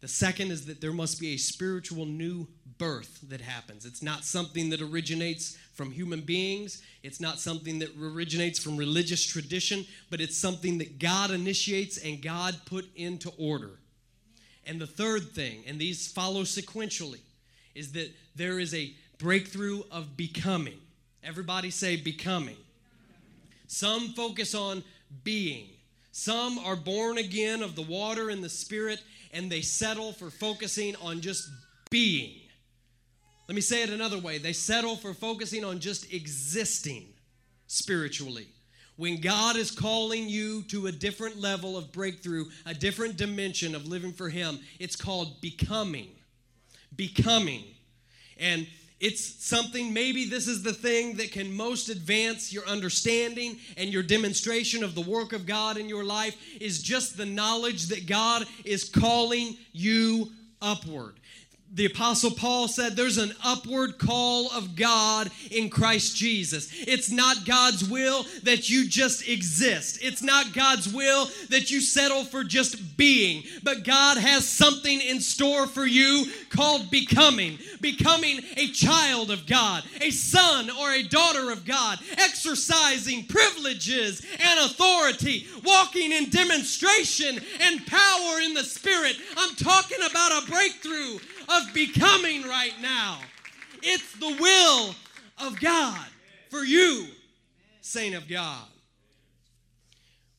The 0.00 0.09
second 0.09 0.50
is 0.50 0.64
that 0.66 0.81
there 0.81 0.94
must 0.94 1.20
be 1.20 1.35
a 1.35 1.37
spiritual 1.37 2.07
new 2.07 2.48
birth 2.79 3.20
that 3.29 3.42
happens. 3.42 3.85
It's 3.85 4.03
not 4.03 4.24
something 4.24 4.70
that 4.70 4.81
originates 4.81 5.59
from 5.74 5.90
human 5.90 6.22
beings, 6.22 6.83
it's 7.03 7.20
not 7.20 7.38
something 7.38 7.79
that 7.81 7.90
originates 8.00 8.59
from 8.59 8.76
religious 8.76 9.24
tradition, 9.24 9.87
but 10.11 10.20
it's 10.20 10.37
something 10.37 10.79
that 10.79 10.98
God 10.98 11.31
initiates 11.31 11.98
and 11.98 12.22
God 12.22 12.57
put 12.64 12.87
into 12.96 13.31
order. 13.38 13.79
And 14.66 14.81
the 14.81 14.87
third 14.87 15.31
thing, 15.33 15.64
and 15.66 15.79
these 15.79 16.11
follow 16.11 16.42
sequentially, 16.42 17.20
is 17.74 17.92
that 17.92 18.11
there 18.35 18.59
is 18.59 18.74
a 18.74 18.94
breakthrough 19.18 19.83
of 19.90 20.16
becoming. 20.16 20.79
Everybody 21.22 21.70
say 21.70 21.96
becoming. 21.96 22.57
Some 23.72 24.14
focus 24.14 24.52
on 24.52 24.83
being. 25.22 25.68
Some 26.11 26.59
are 26.59 26.74
born 26.74 27.18
again 27.18 27.62
of 27.62 27.76
the 27.76 27.83
water 27.83 28.28
and 28.28 28.42
the 28.42 28.48
spirit, 28.48 29.00
and 29.33 29.48
they 29.48 29.61
settle 29.61 30.12
for 30.12 30.28
focusing 30.28 30.96
on 30.96 31.20
just 31.20 31.48
being. 31.88 32.33
Let 33.46 33.54
me 33.54 33.61
say 33.61 33.85
it 33.85 33.90
another 33.90 34.18
way 34.18 34.38
they 34.38 34.52
settle 34.52 34.96
for 34.96 35.14
focusing 35.14 35.64
on 35.64 35.78
just 35.78 36.12
existing 36.12 37.06
spiritually. 37.68 38.48
When 38.96 39.20
God 39.20 39.54
is 39.54 39.70
calling 39.70 40.28
you 40.28 40.62
to 40.62 40.88
a 40.88 40.92
different 40.92 41.40
level 41.40 41.78
of 41.78 41.92
breakthrough, 41.92 42.46
a 42.66 42.74
different 42.74 43.16
dimension 43.16 43.76
of 43.76 43.87
living 43.87 44.12
for 44.12 44.28
Him, 44.28 44.59
it's 44.80 44.96
called 44.96 45.40
becoming. 45.40 46.09
Becoming. 46.96 47.62
And 48.37 48.66
it's 49.00 49.42
something, 49.42 49.92
maybe 49.92 50.26
this 50.26 50.46
is 50.46 50.62
the 50.62 50.74
thing 50.74 51.16
that 51.16 51.32
can 51.32 51.52
most 51.52 51.88
advance 51.88 52.52
your 52.52 52.66
understanding 52.66 53.56
and 53.78 53.90
your 53.90 54.02
demonstration 54.02 54.84
of 54.84 54.94
the 54.94 55.00
work 55.00 55.32
of 55.32 55.46
God 55.46 55.78
in 55.78 55.88
your 55.88 56.04
life 56.04 56.36
is 56.60 56.82
just 56.82 57.16
the 57.16 57.26
knowledge 57.26 57.86
that 57.86 58.06
God 58.06 58.44
is 58.64 58.88
calling 58.88 59.56
you 59.72 60.30
upward 60.60 61.14
the 61.72 61.87
apostle 61.87 62.33
paul 62.33 62.66
said 62.66 62.96
there's 62.96 63.18
an 63.18 63.33
upward 63.44 63.96
call 63.98 64.50
of 64.52 64.74
god 64.74 65.30
in 65.50 65.70
christ 65.70 66.16
jesus. 66.16 66.68
It's 66.72 67.11
not 67.11 67.44
god's 67.46 67.88
will 67.88 68.24
that 68.42 68.68
you 68.68 68.88
just 68.88 69.28
exist. 69.28 69.98
It's 70.02 70.22
not 70.22 70.52
god's 70.52 70.92
will 70.92 71.28
that 71.48 71.70
you 71.70 71.80
settle 71.80 72.24
for 72.24 72.42
just 72.42 72.96
being. 72.96 73.44
But 73.62 73.85
god 73.85 74.16
has 74.18 74.48
something 74.48 75.00
in 75.00 75.20
store 75.20 75.66
for 75.66 75.87
you 75.87 76.26
called 76.50 76.90
becoming. 76.90 77.59
Becoming 77.80 78.40
a 78.56 78.68
child 78.68 79.30
of 79.30 79.46
god 79.46 79.85
a 80.00 80.11
son 80.11 80.70
or 80.70 80.90
a 80.92 81.02
daughter 81.04 81.50
of 81.50 81.64
god 81.64 81.98
exercising 82.18 83.26
privileges 83.26 84.26
and 84.38 84.61
authority 84.61 85.46
walking 85.64 86.12
in 86.12 86.30
demonstration 86.30 87.38
and 87.61 87.87
power 87.87 88.40
in 88.40 88.54
the 88.54 88.64
spirit. 88.64 89.16
I'm 89.37 89.54
talking 89.54 89.98
about 90.09 90.42
a 90.42 90.50
breakthrough 90.50 91.18
of 91.50 91.74
becoming 91.74 92.42
right 92.42 92.74
now. 92.80 93.18
It's 93.82 94.12
the 94.18 94.36
will 94.40 94.94
of 95.38 95.60
God 95.60 96.06
for 96.48 96.64
you, 96.64 97.06
saint 97.80 98.14
of 98.14 98.28
God. 98.28 98.66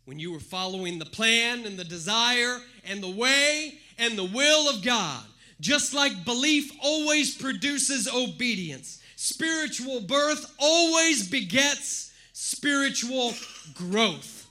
When 0.06 0.20
you 0.20 0.32
were 0.32 0.40
following 0.40 1.00
the 1.00 1.06
plan 1.06 1.66
and 1.66 1.78
the 1.78 1.84
desire 1.84 2.60
and 2.86 3.02
the 3.02 3.12
way 3.12 3.78
and 3.98 4.18
the 4.18 4.26
will 4.26 4.70
of 4.70 4.84
God, 4.84 5.24
just 5.60 5.94
like 5.94 6.26
belief 6.26 6.72
always 6.82 7.38
produces 7.38 8.08
obedience, 8.08 9.00
spiritual 9.16 10.02
birth 10.02 10.54
always 10.60 11.28
begets 11.30 12.12
spiritual 12.34 13.34
growth. 13.76 14.48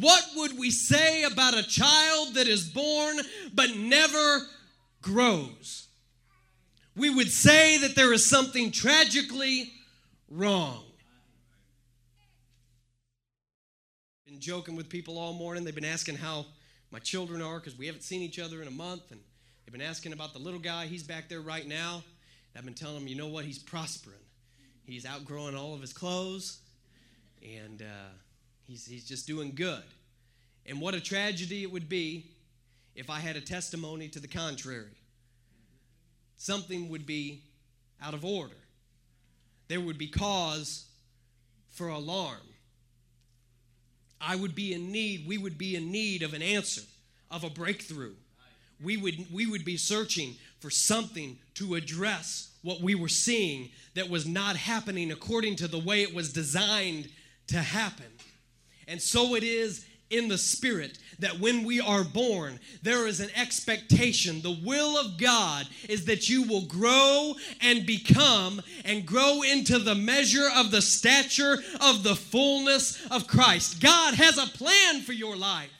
What 0.00 0.24
would 0.36 0.58
we 0.58 0.70
say 0.70 1.24
about 1.24 1.56
a 1.56 1.62
child 1.62 2.34
that 2.34 2.48
is 2.48 2.68
born 2.68 3.18
but 3.54 3.76
never 3.76 4.40
grows. 5.04 5.88
We 6.96 7.10
would 7.10 7.30
say 7.30 7.76
that 7.78 7.94
there 7.94 8.12
is 8.12 8.24
something 8.24 8.70
tragically 8.70 9.70
wrong. 10.30 10.82
Been 14.26 14.40
joking 14.40 14.76
with 14.76 14.88
people 14.88 15.18
all 15.18 15.34
morning. 15.34 15.64
They've 15.64 15.74
been 15.74 15.84
asking 15.84 16.16
how 16.16 16.46
my 16.90 17.00
children 17.00 17.42
are 17.42 17.58
because 17.58 17.76
we 17.76 17.86
haven't 17.86 18.02
seen 18.02 18.22
each 18.22 18.38
other 18.38 18.62
in 18.62 18.68
a 18.68 18.72
month, 18.72 19.10
and 19.10 19.20
they've 19.64 19.72
been 19.72 19.82
asking 19.82 20.14
about 20.14 20.32
the 20.32 20.38
little 20.38 20.60
guy. 20.60 20.86
He's 20.86 21.02
back 21.02 21.28
there 21.28 21.42
right 21.42 21.66
now. 21.68 22.02
I've 22.56 22.64
been 22.64 22.72
telling 22.72 23.00
them, 23.00 23.08
you 23.08 23.16
know 23.16 23.26
what? 23.26 23.44
He's 23.44 23.58
prospering. 23.58 24.16
He's 24.86 25.04
outgrowing 25.04 25.56
all 25.56 25.74
of 25.74 25.80
his 25.80 25.92
clothes, 25.92 26.60
and 27.42 27.82
uh, 27.82 28.12
he's, 28.62 28.86
he's 28.86 29.06
just 29.06 29.26
doing 29.26 29.52
good. 29.54 29.82
And 30.64 30.80
what 30.80 30.94
a 30.94 31.00
tragedy 31.00 31.62
it 31.62 31.70
would 31.70 31.88
be 31.88 32.30
if 32.94 33.10
I 33.10 33.18
had 33.18 33.36
a 33.36 33.40
testimony 33.40 34.08
to 34.08 34.20
the 34.20 34.28
contrary. 34.28 34.96
Something 36.36 36.88
would 36.88 37.06
be 37.06 37.42
out 38.02 38.14
of 38.14 38.24
order. 38.24 38.54
There 39.68 39.80
would 39.80 39.98
be 39.98 40.08
cause 40.08 40.86
for 41.72 41.88
alarm. 41.88 42.38
I 44.20 44.36
would 44.36 44.54
be 44.54 44.72
in 44.72 44.90
need, 44.92 45.26
we 45.26 45.38
would 45.38 45.58
be 45.58 45.76
in 45.76 45.90
need 45.90 46.22
of 46.22 46.34
an 46.34 46.42
answer, 46.42 46.82
of 47.30 47.44
a 47.44 47.50
breakthrough. 47.50 48.14
We 48.82 48.96
would, 48.96 49.32
we 49.32 49.46
would 49.46 49.64
be 49.64 49.76
searching 49.76 50.34
for 50.60 50.70
something 50.70 51.38
to 51.54 51.74
address 51.74 52.50
what 52.62 52.80
we 52.80 52.94
were 52.94 53.08
seeing 53.08 53.70
that 53.94 54.08
was 54.08 54.26
not 54.26 54.56
happening 54.56 55.12
according 55.12 55.56
to 55.56 55.68
the 55.68 55.78
way 55.78 56.02
it 56.02 56.14
was 56.14 56.32
designed 56.32 57.10
to 57.48 57.58
happen. 57.58 58.06
And 58.88 59.00
so 59.00 59.34
it 59.34 59.42
is 59.42 59.84
in 60.10 60.28
the 60.28 60.38
Spirit 60.38 60.98
that 61.18 61.40
when 61.40 61.64
we 61.64 61.80
are 61.80 62.04
born, 62.04 62.58
there 62.82 63.06
is 63.06 63.20
an 63.20 63.30
expectation. 63.34 64.40
The 64.42 64.58
will 64.64 64.98
of 64.98 65.18
God 65.18 65.66
is 65.88 66.04
that 66.06 66.28
you 66.28 66.42
will 66.44 66.66
grow 66.66 67.34
and 67.60 67.86
become 67.86 68.60
and 68.84 69.06
grow 69.06 69.42
into 69.42 69.78
the 69.78 69.94
measure 69.94 70.48
of 70.54 70.70
the 70.70 70.82
stature 70.82 71.58
of 71.80 72.02
the 72.02 72.16
fullness 72.16 73.04
of 73.10 73.26
Christ. 73.26 73.80
God 73.80 74.14
has 74.14 74.38
a 74.38 74.46
plan 74.46 75.02
for 75.02 75.12
your 75.12 75.36
life. 75.36 75.70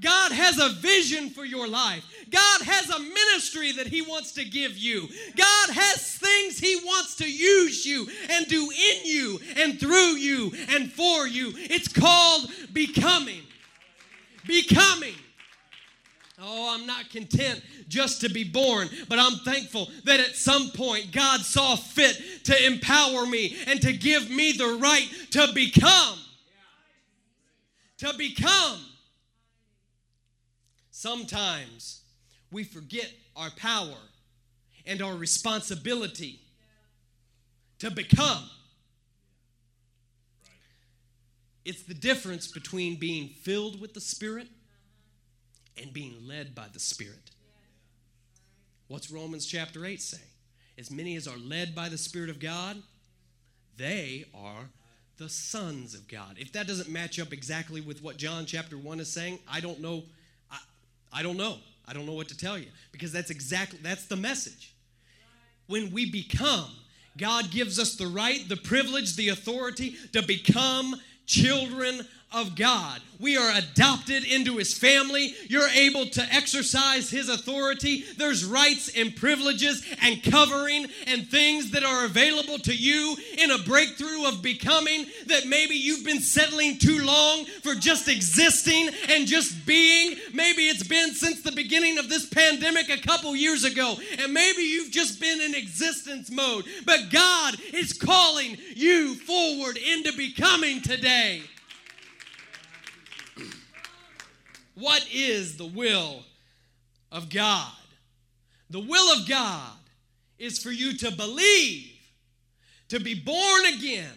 God 0.00 0.32
has 0.32 0.58
a 0.58 0.68
vision 0.80 1.30
for 1.30 1.44
your 1.44 1.66
life. 1.66 2.04
God 2.30 2.62
has 2.62 2.90
a 2.90 3.00
ministry 3.00 3.72
that 3.72 3.86
He 3.86 4.02
wants 4.02 4.32
to 4.32 4.44
give 4.44 4.76
you. 4.76 5.08
God 5.36 5.70
has 5.70 6.16
things 6.16 6.58
He 6.58 6.76
wants 6.84 7.16
to 7.16 7.30
use 7.30 7.84
you 7.84 8.06
and 8.30 8.46
do 8.46 8.62
in 8.62 9.04
you 9.04 9.40
and 9.56 9.80
through 9.80 10.16
you 10.16 10.52
and 10.68 10.92
for 10.92 11.26
you. 11.26 11.52
It's 11.56 11.88
called 11.88 12.50
becoming 12.72 13.42
becoming. 14.48 15.14
Oh, 16.40 16.74
I'm 16.74 16.86
not 16.86 17.10
content 17.10 17.62
just 17.88 18.20
to 18.22 18.30
be 18.30 18.44
born, 18.44 18.88
but 19.08 19.18
I'm 19.18 19.38
thankful 19.40 19.88
that 20.04 20.20
at 20.20 20.36
some 20.36 20.70
point 20.70 21.12
God 21.12 21.40
saw 21.40 21.76
fit 21.76 22.44
to 22.44 22.66
empower 22.66 23.26
me 23.26 23.56
and 23.66 23.80
to 23.82 23.92
give 23.92 24.30
me 24.30 24.52
the 24.52 24.78
right 24.80 25.08
to 25.32 25.52
become. 25.52 26.18
To 27.98 28.14
become. 28.16 28.78
Sometimes 30.98 32.00
we 32.50 32.64
forget 32.64 33.08
our 33.36 33.50
power 33.50 33.94
and 34.84 35.00
our 35.00 35.14
responsibility 35.14 36.40
to 37.78 37.88
become. 37.88 38.50
It's 41.64 41.84
the 41.84 41.94
difference 41.94 42.48
between 42.48 42.96
being 42.96 43.28
filled 43.28 43.80
with 43.80 43.94
the 43.94 44.00
Spirit 44.00 44.48
and 45.80 45.92
being 45.92 46.16
led 46.26 46.52
by 46.56 46.66
the 46.72 46.80
Spirit. 46.80 47.30
What's 48.88 49.08
Romans 49.08 49.46
chapter 49.46 49.86
8 49.86 50.02
say? 50.02 50.18
As 50.76 50.90
many 50.90 51.14
as 51.14 51.28
are 51.28 51.38
led 51.38 51.76
by 51.76 51.88
the 51.88 51.96
Spirit 51.96 52.28
of 52.28 52.40
God, 52.40 52.82
they 53.76 54.24
are 54.34 54.70
the 55.16 55.28
sons 55.28 55.94
of 55.94 56.08
God. 56.08 56.38
If 56.38 56.50
that 56.54 56.66
doesn't 56.66 56.90
match 56.90 57.20
up 57.20 57.32
exactly 57.32 57.80
with 57.80 58.02
what 58.02 58.16
John 58.16 58.46
chapter 58.46 58.76
1 58.76 58.98
is 58.98 59.12
saying, 59.12 59.38
I 59.48 59.60
don't 59.60 59.80
know. 59.80 60.02
I, 61.12 61.22
don't 61.22 61.36
know. 61.36 61.58
I 61.86 61.92
don't 61.92 62.06
know 62.06 62.12
what 62.12 62.28
to 62.28 62.36
tell 62.36 62.58
you 62.58 62.66
because 62.92 63.12
that's 63.12 63.30
exactly 63.30 63.78
that's 63.82 64.06
the 64.06 64.16
message. 64.16 64.74
When 65.66 65.92
we 65.92 66.10
become, 66.10 66.70
God 67.16 67.50
gives 67.50 67.78
us 67.78 67.96
the 67.96 68.06
right, 68.06 68.48
the 68.48 68.56
privilege, 68.56 69.16
the 69.16 69.30
authority 69.30 69.96
to 70.12 70.22
become 70.22 70.94
children 71.26 72.06
of 72.32 72.54
God. 72.54 73.00
We 73.20 73.36
are 73.36 73.56
adopted 73.56 74.24
into 74.24 74.58
his 74.58 74.76
family. 74.76 75.34
You're 75.48 75.68
able 75.70 76.06
to 76.06 76.22
exercise 76.32 77.10
his 77.10 77.28
authority. 77.28 78.04
There's 78.16 78.44
rights 78.44 78.90
and 78.96 79.16
privileges 79.16 79.84
and 80.02 80.22
covering 80.22 80.86
and 81.06 81.26
things 81.26 81.72
that 81.72 81.82
are 81.82 82.04
available 82.04 82.58
to 82.58 82.74
you 82.74 83.16
in 83.38 83.50
a 83.50 83.58
breakthrough 83.58 84.26
of 84.26 84.42
becoming 84.42 85.06
that 85.26 85.46
maybe 85.46 85.74
you've 85.74 86.04
been 86.04 86.20
settling 86.20 86.78
too 86.78 87.02
long 87.02 87.44
for 87.62 87.74
just 87.74 88.08
existing 88.08 88.90
and 89.08 89.26
just 89.26 89.66
being. 89.66 90.16
Maybe 90.32 90.68
it's 90.68 90.86
been 90.86 91.14
since 91.14 91.42
the 91.42 91.52
beginning 91.52 91.98
of 91.98 92.08
this 92.08 92.26
pandemic 92.26 92.88
a 92.88 93.00
couple 93.00 93.34
years 93.34 93.64
ago, 93.64 93.96
and 94.18 94.32
maybe 94.32 94.62
you've 94.62 94.92
just 94.92 95.20
been 95.20 95.40
in 95.40 95.54
existence 95.54 96.30
mode. 96.30 96.66
But 96.84 97.10
God 97.10 97.56
is 97.72 97.92
calling 97.94 98.58
you 98.76 99.16
forward 99.16 99.76
into 99.76 100.12
becoming 100.16 100.82
today. 100.82 101.42
What 104.78 105.08
is 105.12 105.56
the 105.56 105.66
will 105.66 106.22
of 107.10 107.30
God? 107.30 107.72
The 108.70 108.78
will 108.80 109.18
of 109.18 109.28
God 109.28 109.72
is 110.38 110.62
for 110.62 110.70
you 110.70 110.96
to 110.98 111.10
believe, 111.10 111.90
to 112.88 113.00
be 113.00 113.14
born 113.14 113.66
again, 113.74 114.14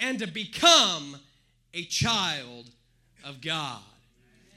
and 0.00 0.18
to 0.18 0.26
become 0.26 1.16
a 1.72 1.84
child 1.84 2.68
of 3.24 3.40
God. 3.40 3.80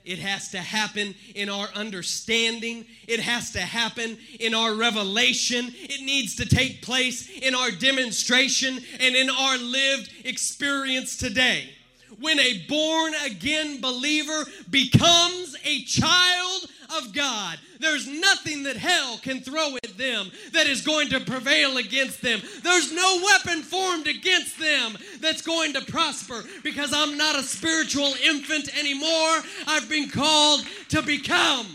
It 0.03 0.19
has 0.19 0.49
to 0.51 0.59
happen 0.59 1.15
in 1.35 1.49
our 1.49 1.67
understanding. 1.73 2.85
It 3.07 3.19
has 3.21 3.51
to 3.51 3.59
happen 3.59 4.17
in 4.39 4.53
our 4.53 4.73
revelation. 4.73 5.67
It 5.73 6.03
needs 6.03 6.35
to 6.35 6.45
take 6.45 6.81
place 6.81 7.29
in 7.29 7.55
our 7.55 7.71
demonstration 7.71 8.79
and 8.99 9.15
in 9.15 9.29
our 9.29 9.57
lived 9.57 10.11
experience 10.25 11.17
today 11.17 11.76
when 12.19 12.39
a 12.39 12.65
born 12.67 13.13
again 13.25 13.81
believer 13.81 14.43
becomes 14.69 15.55
a 15.63 15.83
child 15.83 16.65
of 16.97 17.13
God. 17.13 17.57
There's 17.79 18.07
nothing 18.07 18.63
that 18.63 18.77
hell 18.77 19.19
can 19.21 19.41
throw 19.41 19.75
at 19.75 19.97
them 19.97 20.31
that 20.53 20.67
is 20.67 20.81
going 20.81 21.09
to 21.09 21.19
prevail 21.19 21.77
against 21.77 22.21
them. 22.21 22.41
There's 22.63 22.91
no 22.91 23.21
weapon 23.23 23.61
formed 23.61 24.07
against 24.07 24.59
them 24.59 24.97
that's 25.19 25.41
going 25.41 25.73
to 25.73 25.81
prosper 25.81 26.43
because 26.63 26.93
I'm 26.93 27.17
not 27.17 27.37
a 27.37 27.43
spiritual 27.43 28.13
infant 28.23 28.75
anymore. 28.77 29.37
I've 29.67 29.89
been 29.89 30.09
called 30.09 30.65
to 30.89 31.01
become. 31.01 31.67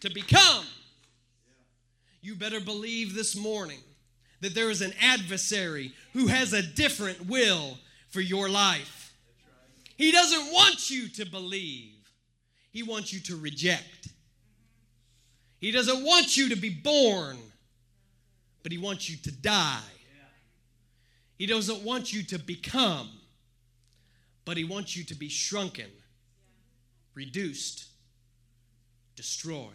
To 0.00 0.10
become. 0.10 0.64
You 2.22 2.34
better 2.34 2.60
believe 2.60 3.14
this 3.14 3.36
morning 3.36 3.80
that 4.44 4.54
there 4.54 4.68
is 4.68 4.82
an 4.82 4.92
adversary 5.00 5.94
who 6.12 6.26
has 6.26 6.52
a 6.52 6.62
different 6.62 7.28
will 7.28 7.78
for 8.10 8.20
your 8.20 8.50
life. 8.50 9.14
He 9.96 10.12
doesn't 10.12 10.52
want 10.52 10.90
you 10.90 11.08
to 11.08 11.24
believe, 11.24 11.94
He 12.70 12.82
wants 12.82 13.10
you 13.10 13.20
to 13.20 13.36
reject. 13.36 14.08
He 15.60 15.70
doesn't 15.70 16.04
want 16.04 16.36
you 16.36 16.50
to 16.50 16.56
be 16.56 16.68
born, 16.68 17.38
but 18.62 18.70
He 18.70 18.76
wants 18.76 19.08
you 19.08 19.16
to 19.16 19.32
die. 19.32 19.80
He 21.38 21.46
doesn't 21.46 21.82
want 21.82 22.12
you 22.12 22.22
to 22.24 22.38
become, 22.38 23.08
but 24.44 24.58
He 24.58 24.64
wants 24.64 24.94
you 24.94 25.04
to 25.04 25.14
be 25.14 25.30
shrunken, 25.30 25.90
reduced, 27.14 27.86
destroyed. 29.16 29.70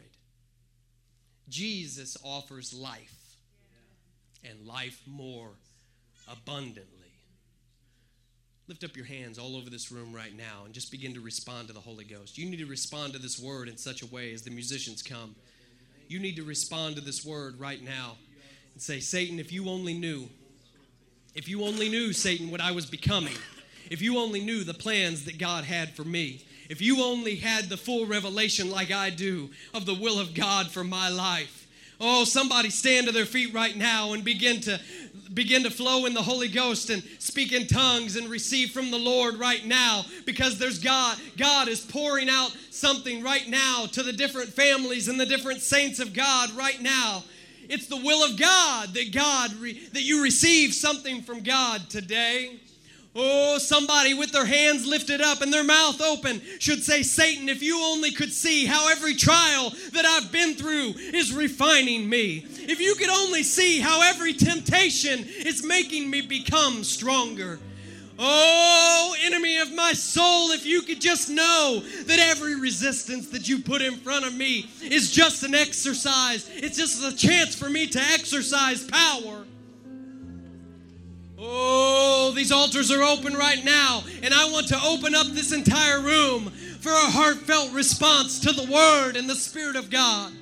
Jesus 1.49 2.17
offers 2.23 2.71
life 2.71 3.18
and 4.43 4.67
life 4.67 5.01
more 5.05 5.51
abundantly. 6.27 6.85
Lift 8.67 8.83
up 8.83 8.95
your 8.95 9.05
hands 9.05 9.39
all 9.39 9.55
over 9.55 9.69
this 9.69 9.91
room 9.91 10.13
right 10.13 10.35
now 10.35 10.63
and 10.65 10.73
just 10.73 10.91
begin 10.91 11.13
to 11.15 11.21
respond 11.21 11.67
to 11.67 11.73
the 11.73 11.79
Holy 11.79 12.05
Ghost. 12.05 12.37
You 12.37 12.49
need 12.49 12.59
to 12.59 12.67
respond 12.67 13.13
to 13.13 13.19
this 13.19 13.39
word 13.39 13.67
in 13.67 13.77
such 13.77 14.03
a 14.03 14.05
way 14.05 14.31
as 14.31 14.43
the 14.43 14.51
musicians 14.51 15.01
come. 15.01 15.35
You 16.07 16.19
need 16.19 16.35
to 16.35 16.43
respond 16.43 16.95
to 16.95 17.01
this 17.01 17.25
word 17.25 17.59
right 17.59 17.83
now 17.83 18.17
and 18.73 18.81
say, 18.81 18.99
Satan, 18.99 19.39
if 19.39 19.51
you 19.51 19.69
only 19.69 19.95
knew, 19.95 20.29
if 21.33 21.47
you 21.47 21.63
only 21.63 21.89
knew, 21.89 22.13
Satan, 22.13 22.51
what 22.51 22.61
I 22.61 22.71
was 22.71 22.85
becoming, 22.85 23.35
if 23.89 24.01
you 24.01 24.19
only 24.19 24.41
knew 24.41 24.63
the 24.63 24.73
plans 24.73 25.25
that 25.25 25.39
God 25.39 25.63
had 25.63 25.95
for 25.95 26.03
me, 26.03 26.45
if 26.69 26.79
you 26.79 27.03
only 27.03 27.35
had 27.35 27.69
the 27.69 27.77
full 27.77 28.05
revelation 28.05 28.69
like 28.69 28.91
I 28.91 29.09
do 29.09 29.49
of 29.73 29.87
the 29.87 29.95
will 29.95 30.19
of 30.19 30.35
God 30.35 30.69
for 30.69 30.83
my 30.83 31.09
life, 31.09 31.58
Oh, 31.99 32.23
somebody 32.23 32.69
stand 32.69 33.07
to 33.07 33.13
their 33.13 33.25
feet 33.25 33.53
right 33.53 33.75
now 33.75 34.13
and 34.13 34.23
begin 34.23 34.61
to 34.61 34.79
begin 35.33 35.63
to 35.63 35.69
flow 35.69 36.05
in 36.05 36.13
the 36.13 36.21
Holy 36.21 36.47
Ghost 36.47 36.89
and 36.89 37.03
speak 37.19 37.51
in 37.51 37.67
tongues 37.67 38.15
and 38.15 38.27
receive 38.27 38.71
from 38.71 38.89
the 38.89 38.97
Lord 38.97 39.37
right 39.37 39.63
now 39.65 40.03
because 40.25 40.57
there's 40.57 40.79
God. 40.79 41.17
God 41.37 41.67
is 41.67 41.81
pouring 41.81 42.29
out 42.29 42.55
something 42.71 43.21
right 43.21 43.47
now 43.47 43.85
to 43.91 44.03
the 44.03 44.13
different 44.13 44.49
families 44.49 45.07
and 45.07 45.19
the 45.19 45.25
different 45.25 45.61
saints 45.61 45.99
of 45.99 46.13
God 46.13 46.51
right 46.51 46.81
now. 46.81 47.23
It's 47.69 47.85
the 47.85 47.97
will 47.97 48.23
of 48.25 48.39
God 48.39 48.93
that 48.95 49.13
God 49.13 49.53
re, 49.55 49.79
that 49.93 50.01
you 50.01 50.23
receive 50.23 50.73
something 50.73 51.21
from 51.21 51.41
God 51.41 51.89
today. 51.89 52.59
Oh, 53.21 53.57
somebody 53.57 54.13
with 54.13 54.31
their 54.31 54.45
hands 54.45 54.85
lifted 54.85 55.19
up 55.19 55.41
and 55.41 55.51
their 55.51 55.65
mouth 55.65 56.01
open 56.01 56.41
should 56.57 56.81
say, 56.81 57.03
Satan, 57.03 57.49
if 57.49 57.61
you 57.61 57.77
only 57.83 58.11
could 58.11 58.31
see 58.31 58.65
how 58.65 58.89
every 58.89 59.13
trial 59.13 59.73
that 59.91 60.05
I've 60.05 60.31
been 60.31 60.55
through 60.55 60.93
is 60.95 61.33
refining 61.33 62.07
me. 62.07 62.45
If 62.59 62.79
you 62.79 62.95
could 62.95 63.09
only 63.09 63.43
see 63.43 63.81
how 63.81 64.01
every 64.01 64.33
temptation 64.33 65.25
is 65.27 65.65
making 65.65 66.09
me 66.09 66.21
become 66.21 66.85
stronger. 66.85 67.59
Oh, 68.17 69.13
enemy 69.21 69.57
of 69.57 69.73
my 69.73 69.91
soul, 69.91 70.51
if 70.51 70.65
you 70.65 70.81
could 70.81 71.01
just 71.01 71.29
know 71.29 71.83
that 72.05 72.19
every 72.19 72.57
resistance 72.57 73.27
that 73.31 73.49
you 73.49 73.59
put 73.59 73.81
in 73.81 73.97
front 73.97 74.23
of 74.23 74.33
me 74.33 74.69
is 74.81 75.11
just 75.11 75.43
an 75.43 75.53
exercise, 75.53 76.49
it's 76.53 76.77
just 76.77 77.03
a 77.03 77.13
chance 77.13 77.53
for 77.53 77.69
me 77.69 77.85
to 77.87 77.99
exercise 77.99 78.85
power. 78.85 79.43
Oh, 81.41 82.33
these 82.35 82.51
altars 82.51 82.91
are 82.91 83.01
open 83.01 83.33
right 83.33 83.63
now, 83.63 84.03
and 84.21 84.33
I 84.33 84.51
want 84.51 84.67
to 84.69 84.79
open 84.83 85.15
up 85.15 85.27
this 85.27 85.53
entire 85.53 86.01
room 86.01 86.49
for 86.81 86.91
a 86.91 87.11
heartfelt 87.11 87.71
response 87.71 88.41
to 88.41 88.51
the 88.51 88.69
Word 88.69 89.15
and 89.15 89.29
the 89.29 89.35
Spirit 89.35 89.77
of 89.77 89.89
God. 89.89 90.33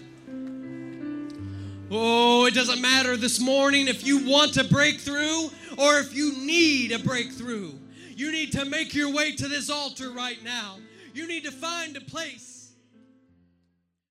Oh, 1.91 2.47
it 2.47 2.55
doesn't 2.55 2.81
matter 2.81 3.15
this 3.15 3.39
morning 3.39 3.87
if 3.87 4.05
you 4.05 4.27
want 4.27 4.57
a 4.57 4.63
breakthrough 4.63 5.49
or 5.77 5.99
if 5.99 6.15
you 6.15 6.35
need 6.39 6.91
a 6.91 6.99
breakthrough. 6.99 7.73
You 8.15 8.31
need 8.31 8.51
to 8.53 8.65
make 8.65 8.95
your 8.95 9.13
way 9.13 9.33
to 9.33 9.47
this 9.47 9.69
altar 9.69 10.09
right 10.09 10.43
now. 10.43 10.79
You 11.13 11.27
need 11.27 11.43
to 11.45 11.51
find 11.51 11.95
a 11.95 12.01
place 12.01 12.56